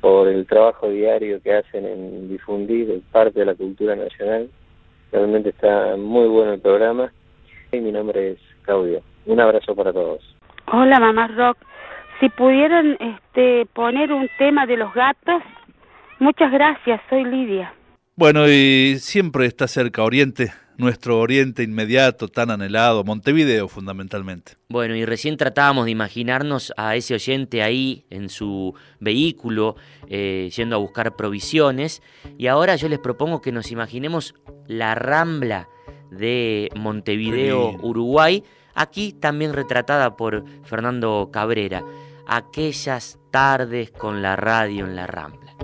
por 0.00 0.28
el 0.28 0.46
trabajo 0.46 0.90
diario 0.90 1.40
que 1.40 1.54
hacen 1.54 1.86
en 1.86 2.28
difundir 2.28 3.00
parte 3.10 3.40
de 3.40 3.46
la 3.46 3.54
cultura 3.54 3.96
nacional. 3.96 4.50
Realmente 5.10 5.50
está 5.50 5.96
muy 5.96 6.28
bueno 6.28 6.52
el 6.52 6.60
programa. 6.60 7.12
Y 7.72 7.80
mi 7.80 7.90
nombre 7.90 8.32
es 8.32 8.38
Claudio. 8.62 9.00
Un 9.26 9.40
abrazo 9.40 9.74
para 9.74 9.92
todos. 9.92 10.33
Hola, 10.66 10.98
mamá 10.98 11.28
Rock. 11.28 11.58
Si 12.20 12.28
pudieran 12.30 12.96
este, 13.00 13.66
poner 13.74 14.12
un 14.12 14.28
tema 14.38 14.66
de 14.66 14.76
los 14.76 14.94
gatos, 14.94 15.42
muchas 16.20 16.50
gracias, 16.50 17.00
soy 17.10 17.24
Lidia. 17.24 17.74
Bueno, 18.16 18.48
y 18.48 18.96
siempre 18.98 19.46
está 19.46 19.66
cerca 19.66 20.04
Oriente, 20.04 20.52
nuestro 20.78 21.18
Oriente 21.18 21.64
inmediato, 21.64 22.28
tan 22.28 22.50
anhelado, 22.50 23.02
Montevideo 23.04 23.68
fundamentalmente. 23.68 24.52
Bueno, 24.68 24.94
y 24.94 25.04
recién 25.04 25.36
tratábamos 25.36 25.86
de 25.86 25.90
imaginarnos 25.90 26.72
a 26.76 26.94
ese 26.94 27.14
oyente 27.14 27.62
ahí 27.62 28.04
en 28.10 28.28
su 28.28 28.74
vehículo, 29.00 29.76
eh, 30.08 30.48
yendo 30.56 30.76
a 30.76 30.78
buscar 30.78 31.16
provisiones, 31.16 32.02
y 32.38 32.46
ahora 32.46 32.76
yo 32.76 32.88
les 32.88 33.00
propongo 33.00 33.42
que 33.42 33.52
nos 33.52 33.72
imaginemos 33.72 34.34
la 34.66 34.94
rambla 34.94 35.68
de 36.10 36.68
Montevideo, 36.76 37.72
Uruguay, 37.82 38.44
aquí 38.74 39.12
también 39.12 39.52
retratada 39.52 40.16
por 40.16 40.44
Fernando 40.64 41.30
Cabrera, 41.32 41.84
aquellas 42.26 43.18
tardes 43.30 43.90
con 43.90 44.22
la 44.22 44.36
radio 44.36 44.84
en 44.84 44.96
la 44.96 45.06
Rambla. 45.06 45.54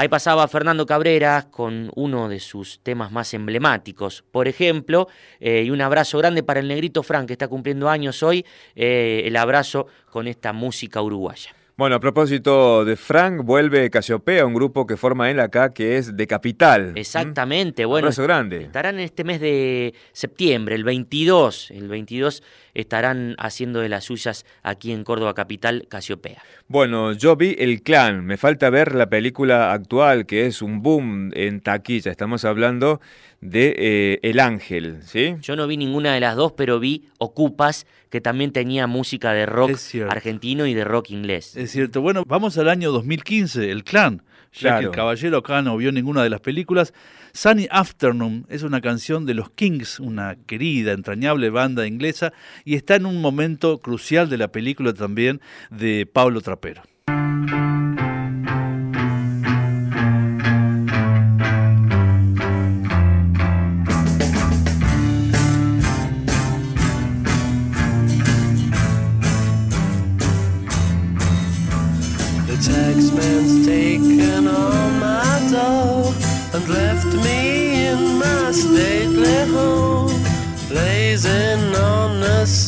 Ahí 0.00 0.06
pasaba 0.06 0.46
Fernando 0.46 0.86
Cabrera 0.86 1.48
con 1.50 1.90
uno 1.96 2.28
de 2.28 2.38
sus 2.38 2.78
temas 2.84 3.10
más 3.10 3.34
emblemáticos, 3.34 4.22
por 4.30 4.46
ejemplo, 4.46 5.08
eh, 5.40 5.64
y 5.66 5.70
un 5.70 5.80
abrazo 5.80 6.18
grande 6.18 6.44
para 6.44 6.60
el 6.60 6.68
negrito 6.68 7.02
Frank, 7.02 7.26
que 7.26 7.32
está 7.32 7.48
cumpliendo 7.48 7.88
años 7.88 8.22
hoy, 8.22 8.46
eh, 8.76 9.22
el 9.24 9.34
abrazo 9.34 9.88
con 10.08 10.28
esta 10.28 10.52
música 10.52 11.02
uruguaya. 11.02 11.50
Bueno, 11.78 11.94
a 11.94 12.00
propósito 12.00 12.84
de 12.84 12.96
Frank, 12.96 13.44
vuelve 13.44 13.88
Casiopea, 13.88 14.44
un 14.44 14.52
grupo 14.52 14.84
que 14.84 14.96
forma 14.96 15.30
él 15.30 15.38
acá, 15.38 15.72
que 15.72 15.96
es 15.96 16.16
de 16.16 16.26
Capital. 16.26 16.92
Exactamente, 16.96 17.84
bueno. 17.84 18.06
Abrazo 18.06 18.24
grande. 18.24 18.62
Estarán 18.62 18.96
en 18.96 19.02
este 19.02 19.22
mes 19.22 19.40
de 19.40 19.94
septiembre, 20.12 20.74
el 20.74 20.82
22. 20.82 21.70
El 21.70 21.86
22 21.86 22.42
estarán 22.80 23.34
haciendo 23.38 23.80
de 23.80 23.88
las 23.88 24.04
suyas 24.04 24.46
aquí 24.62 24.92
en 24.92 25.04
Córdoba 25.04 25.34
Capital, 25.34 25.86
Casiopea. 25.88 26.42
Bueno, 26.68 27.12
yo 27.12 27.34
vi 27.36 27.56
El 27.58 27.82
Clan, 27.82 28.24
me 28.24 28.36
falta 28.36 28.70
ver 28.70 28.94
la 28.94 29.08
película 29.08 29.72
actual, 29.72 30.26
que 30.26 30.46
es 30.46 30.62
un 30.62 30.80
boom 30.80 31.30
en 31.34 31.60
taquilla. 31.60 32.10
Estamos 32.10 32.44
hablando 32.44 33.00
de 33.40 33.74
eh, 33.76 34.18
El 34.22 34.38
Ángel, 34.40 34.98
¿sí? 35.02 35.34
Yo 35.42 35.56
no 35.56 35.66
vi 35.66 35.76
ninguna 35.76 36.14
de 36.14 36.20
las 36.20 36.36
dos, 36.36 36.52
pero 36.52 36.78
vi 36.78 37.08
Ocupas, 37.18 37.86
que 38.10 38.20
también 38.20 38.52
tenía 38.52 38.86
música 38.86 39.32
de 39.32 39.46
rock 39.46 39.78
argentino 40.08 40.66
y 40.66 40.74
de 40.74 40.84
rock 40.84 41.10
inglés. 41.10 41.56
Es 41.56 41.72
cierto. 41.72 42.00
Bueno, 42.00 42.22
vamos 42.26 42.58
al 42.58 42.68
año 42.68 42.92
2015, 42.92 43.70
El 43.70 43.84
Clan. 43.84 44.22
Ya 44.60 44.78
que 44.78 44.86
el 44.86 44.90
caballero 44.90 45.38
acá 45.38 45.62
no 45.62 45.76
vio 45.76 45.92
ninguna 45.92 46.22
de 46.22 46.30
las 46.30 46.40
películas. 46.40 46.92
Sunny 47.32 47.68
Afternoon 47.70 48.46
es 48.48 48.62
una 48.62 48.80
canción 48.80 49.26
de 49.26 49.34
los 49.34 49.50
Kings, 49.50 50.00
una 50.00 50.36
querida, 50.46 50.92
entrañable 50.92 51.50
banda 51.50 51.86
inglesa, 51.86 52.32
y 52.64 52.74
está 52.74 52.96
en 52.96 53.06
un 53.06 53.20
momento 53.20 53.78
crucial 53.78 54.28
de 54.28 54.38
la 54.38 54.48
película 54.48 54.92
también 54.92 55.40
de 55.70 56.06
Pablo 56.06 56.40
Trapero. 56.40 56.82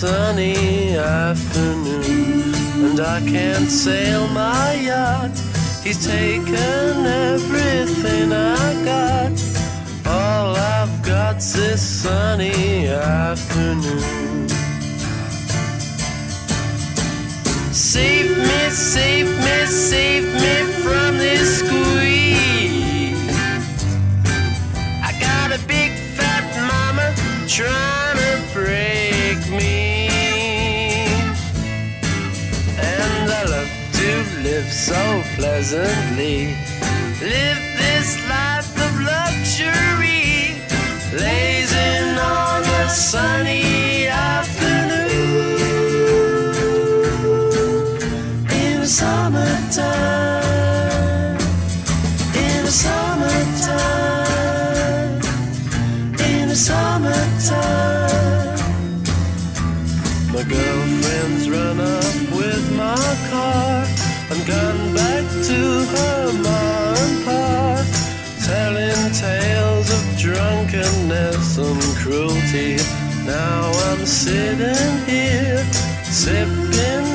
Sunny 0.00 0.96
afternoon 0.96 2.54
and 2.86 2.98
I 3.00 3.20
can't 3.20 3.68
sail 3.68 4.26
my 4.28 4.72
yacht. 4.72 5.36
He's 5.84 6.02
taken 6.02 7.04
everything 7.04 8.32
I 8.32 8.82
got. 8.82 9.32
All 10.06 10.56
I've 10.56 11.02
got's 11.02 11.52
this 11.52 11.82
sunny 11.82 12.88
afternoon. 12.88 14.48
Save 17.70 18.38
me, 18.38 18.70
save 18.70 19.28
me, 19.28 19.66
save 19.66 20.24
me 20.24 20.56
from 20.82 21.18
this 21.18 21.58
squeeze. 21.58 23.28
I 25.04 25.12
got 25.20 25.52
a 25.52 25.60
big 25.66 25.92
fat 26.16 26.46
mama 26.70 27.12
trying 27.46 28.16
to 28.16 28.54
break 28.54 28.89
live 34.60 34.72
so 34.72 35.22
pleasantly. 35.36 36.54
Live 37.22 37.62
this 37.78 38.18
life 38.28 38.76
of 38.86 39.00
luxury, 39.00 40.60
lazing 41.18 42.18
on 42.18 42.62
a 42.62 42.88
sunny 42.90 44.06
afternoon 44.06 45.16
in 48.52 48.86
summertime. 48.86 50.39
Tales 69.20 69.90
of 69.92 70.18
drunkenness 70.18 71.58
and 71.58 71.82
cruelty. 71.98 72.76
Now 73.26 73.70
I'm 73.88 74.06
sitting 74.06 75.04
here, 75.06 75.62
sipping 76.04 77.09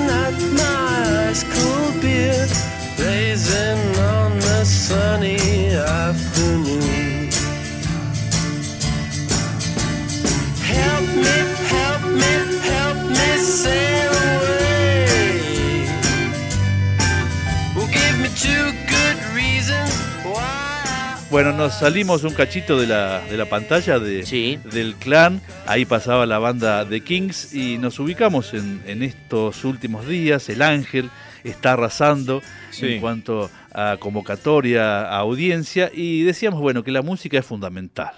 Bueno, 21.35 21.51
nos 21.51 21.73
salimos 21.73 22.23
un 22.23 22.33
cachito 22.33 22.79
de 22.79 22.87
la, 22.87 23.19
de 23.19 23.35
la 23.35 23.43
pantalla 23.43 23.99
de, 23.99 24.57
del 24.71 24.95
clan, 24.95 25.41
ahí 25.67 25.83
pasaba 25.83 26.25
la 26.25 26.39
banda 26.39 26.85
de 26.85 27.01
Kings 27.01 27.53
y 27.53 27.77
nos 27.77 27.99
ubicamos 27.99 28.53
en, 28.53 28.81
en 28.87 29.03
estos 29.03 29.65
últimos 29.65 30.07
días, 30.07 30.47
el 30.47 30.61
Ángel 30.61 31.09
está 31.43 31.73
arrasando 31.73 32.41
en 32.79 33.01
cuanto 33.01 33.51
a 33.73 33.97
convocatoria, 33.99 35.01
a 35.01 35.17
audiencia. 35.17 35.91
Y 35.93 36.23
decíamos, 36.23 36.61
bueno, 36.61 36.85
que 36.85 36.91
la 36.91 37.01
música 37.01 37.37
es 37.37 37.45
fundamental. 37.45 38.13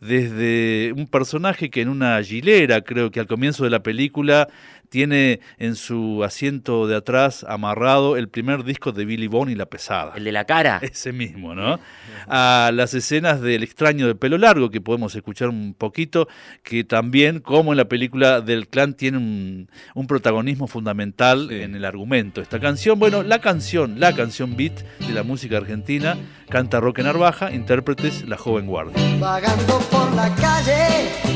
Desde 0.00 0.92
un 0.96 1.06
personaje 1.06 1.70
que 1.70 1.82
en 1.82 1.88
una 1.88 2.20
gilera, 2.24 2.80
creo 2.80 3.12
que 3.12 3.20
al 3.20 3.28
comienzo 3.28 3.62
de 3.62 3.70
la 3.70 3.84
película, 3.84 4.48
tiene 4.88 5.40
en 5.58 5.74
su 5.74 6.22
asiento 6.24 6.86
de 6.86 6.96
atrás 6.96 7.44
amarrado 7.48 8.16
el 8.16 8.28
primer 8.28 8.64
disco 8.64 8.92
de 8.92 9.04
Billy 9.04 9.26
Bone 9.26 9.52
y 9.52 9.54
La 9.54 9.66
Pesada. 9.66 10.12
El 10.16 10.24
de 10.24 10.32
la 10.32 10.44
cara. 10.44 10.78
Ese 10.82 11.12
mismo, 11.12 11.54
¿no? 11.54 11.78
A 12.26 12.70
las 12.72 12.94
escenas 12.94 13.40
del 13.40 13.62
extraño 13.62 14.06
de 14.06 14.14
pelo 14.14 14.38
largo, 14.38 14.70
que 14.70 14.80
podemos 14.80 15.14
escuchar 15.14 15.48
un 15.48 15.74
poquito, 15.74 16.28
que 16.62 16.84
también, 16.84 17.40
como 17.40 17.72
en 17.72 17.76
la 17.76 17.86
película 17.86 18.40
del 18.40 18.68
clan, 18.68 18.94
tiene 18.94 19.18
un, 19.18 19.68
protagonismo 20.08 20.66
fundamental 20.68 21.50
en 21.50 21.74
el 21.74 21.84
argumento. 21.84 22.40
Esta 22.40 22.58
canción, 22.58 22.98
bueno, 22.98 23.22
la 23.22 23.40
canción, 23.40 24.00
la 24.00 24.14
canción 24.14 24.56
beat 24.56 24.80
de 25.00 25.12
la 25.12 25.22
música 25.22 25.58
argentina, 25.58 26.16
canta 26.48 26.80
Roque 26.80 27.02
Narvaja, 27.02 27.52
intérpretes 27.52 28.26
La 28.26 28.38
Joven 28.38 28.66
Guardia. 28.66 28.96
Vagando 29.20 29.78
por 29.90 30.10
la 30.14 30.34
calle 30.34 31.27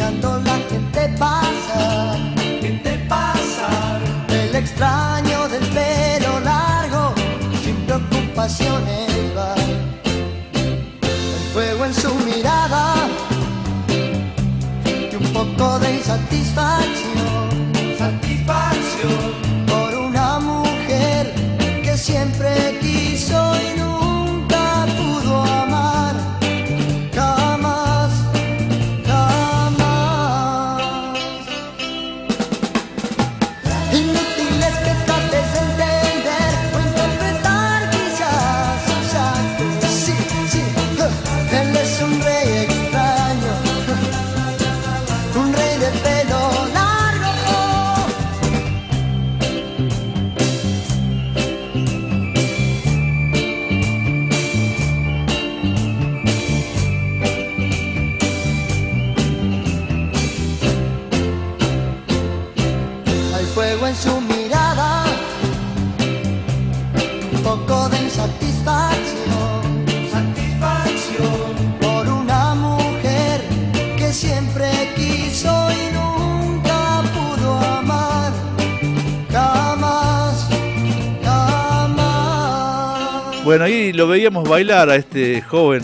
mirando 0.00 0.40
la 0.40 0.56
gente 0.70 1.08
pasar, 1.18 2.16
gente 2.62 2.98
pasar. 3.06 4.00
El 4.30 4.54
extraño 4.54 5.48
del 5.48 5.66
pelo 5.68 6.40
largo, 6.40 7.12
sin 7.62 7.76
preocupaciones 7.84 9.10
va. 9.36 9.54
El 10.54 11.52
fuego 11.52 11.84
en 11.84 11.94
su 11.94 12.14
mirada 12.14 12.94
y 14.86 15.16
un 15.16 15.32
poco 15.34 15.78
de 15.80 15.96
insatisfacción. 15.96 17.50
Satisfacción 17.98 19.34
por 19.66 19.94
una 19.94 20.40
mujer 20.40 21.34
que 21.82 21.98
siempre 21.98 22.78
quiso 22.80 22.89
Bueno, 83.44 83.64
ahí 83.64 83.92
lo 83.94 84.06
veíamos 84.06 84.46
bailar 84.46 84.90
a 84.90 84.96
este 84.96 85.40
joven, 85.40 85.82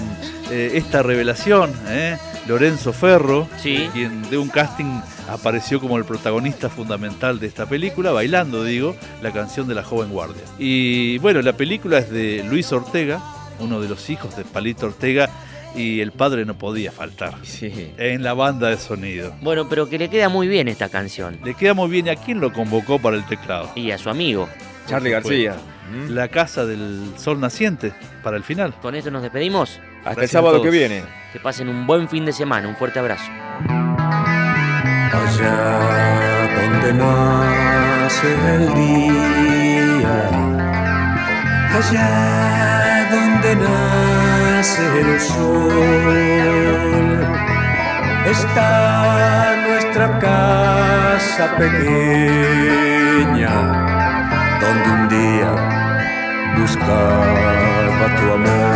eh, 0.51 0.73
esta 0.75 1.03
revelación, 1.03 1.73
¿eh? 1.89 2.19
Lorenzo 2.47 2.93
Ferro, 2.93 3.49
quien 3.63 4.29
de 4.29 4.37
un 4.37 4.49
casting 4.49 5.01
apareció 5.29 5.81
como 5.81 5.97
el 5.97 6.05
protagonista 6.05 6.69
fundamental 6.69 7.41
de 7.41 7.47
esta 7.47 7.67
película, 7.67 8.13
bailando, 8.13 8.63
digo, 8.63 8.95
la 9.23 9.33
canción 9.33 9.67
de 9.67 9.75
la 9.75 9.83
joven 9.83 10.11
guardia. 10.11 10.43
Y 10.59 11.19
bueno, 11.19 11.41
la 11.41 11.55
película 11.55 11.99
es 11.99 12.11
de 12.11 12.45
Luis 12.49 12.71
Ortega, 12.73 13.21
uno 13.59 13.81
de 13.81 13.89
los 13.89 14.11
hijos 14.11 14.37
de 14.37 14.45
Palito 14.45 14.87
Ortega, 14.87 15.31
y 15.75 16.01
el 16.01 16.13
padre 16.13 16.45
no 16.45 16.57
podía 16.57 16.93
faltar 16.93 17.35
en 17.99 18.23
la 18.23 18.35
banda 18.35 18.69
de 18.69 18.77
sonido. 18.77 19.35
Bueno, 19.41 19.67
pero 19.69 19.89
que 19.89 19.99
le 19.99 20.09
queda 20.09 20.29
muy 20.29 20.47
bien 20.47 20.69
esta 20.69 20.89
canción. 20.89 21.39
Le 21.43 21.55
queda 21.55 21.75
muy 21.75 21.91
bien. 21.91 22.09
¿A 22.09 22.17
quién 22.17 22.41
lo 22.41 22.53
convocó 22.53 22.99
para 22.99 23.17
el 23.17 23.27
teclado? 23.27 23.71
Y 23.75 23.91
a 23.91 23.99
su 23.99 24.09
amigo. 24.09 24.49
Charlie 24.87 25.11
García. 25.11 25.57
La 26.09 26.29
casa 26.29 26.65
del 26.67 27.15
sol 27.17 27.41
naciente 27.41 27.93
para 28.23 28.37
el 28.37 28.45
final. 28.45 28.75
Con 28.83 28.95
esto 28.95 29.11
nos 29.11 29.23
despedimos. 29.23 29.81
Hasta 30.05 30.23
el 30.23 30.29
sábado 30.29 30.63
que 30.63 30.71
viene. 30.71 31.03
Que 31.33 31.41
pasen 31.41 31.69
un 31.69 31.87
buen 31.87 32.09
fin 32.09 32.25
de 32.25 32.33
semana. 32.33 32.69
Un 32.69 32.77
fuerte 32.77 32.99
abrazo. 32.99 33.31
Allá 35.13 36.49
donde 36.55 36.93
nace 36.93 38.35
el 38.55 38.75
día, 38.75 40.31
allá 41.73 43.09
donde 43.11 43.57
nace 43.57 45.01
el 45.01 45.21
sol, 45.21 46.17
está 48.31 49.57
nuestra 49.69 50.19
casa 50.19 51.57
pequeña 51.57 52.47
donde 54.61 54.89
un 54.91 55.09
día 55.09 55.66
buscaba 56.57 58.07
tu 58.17 58.33
amor. 58.33 58.76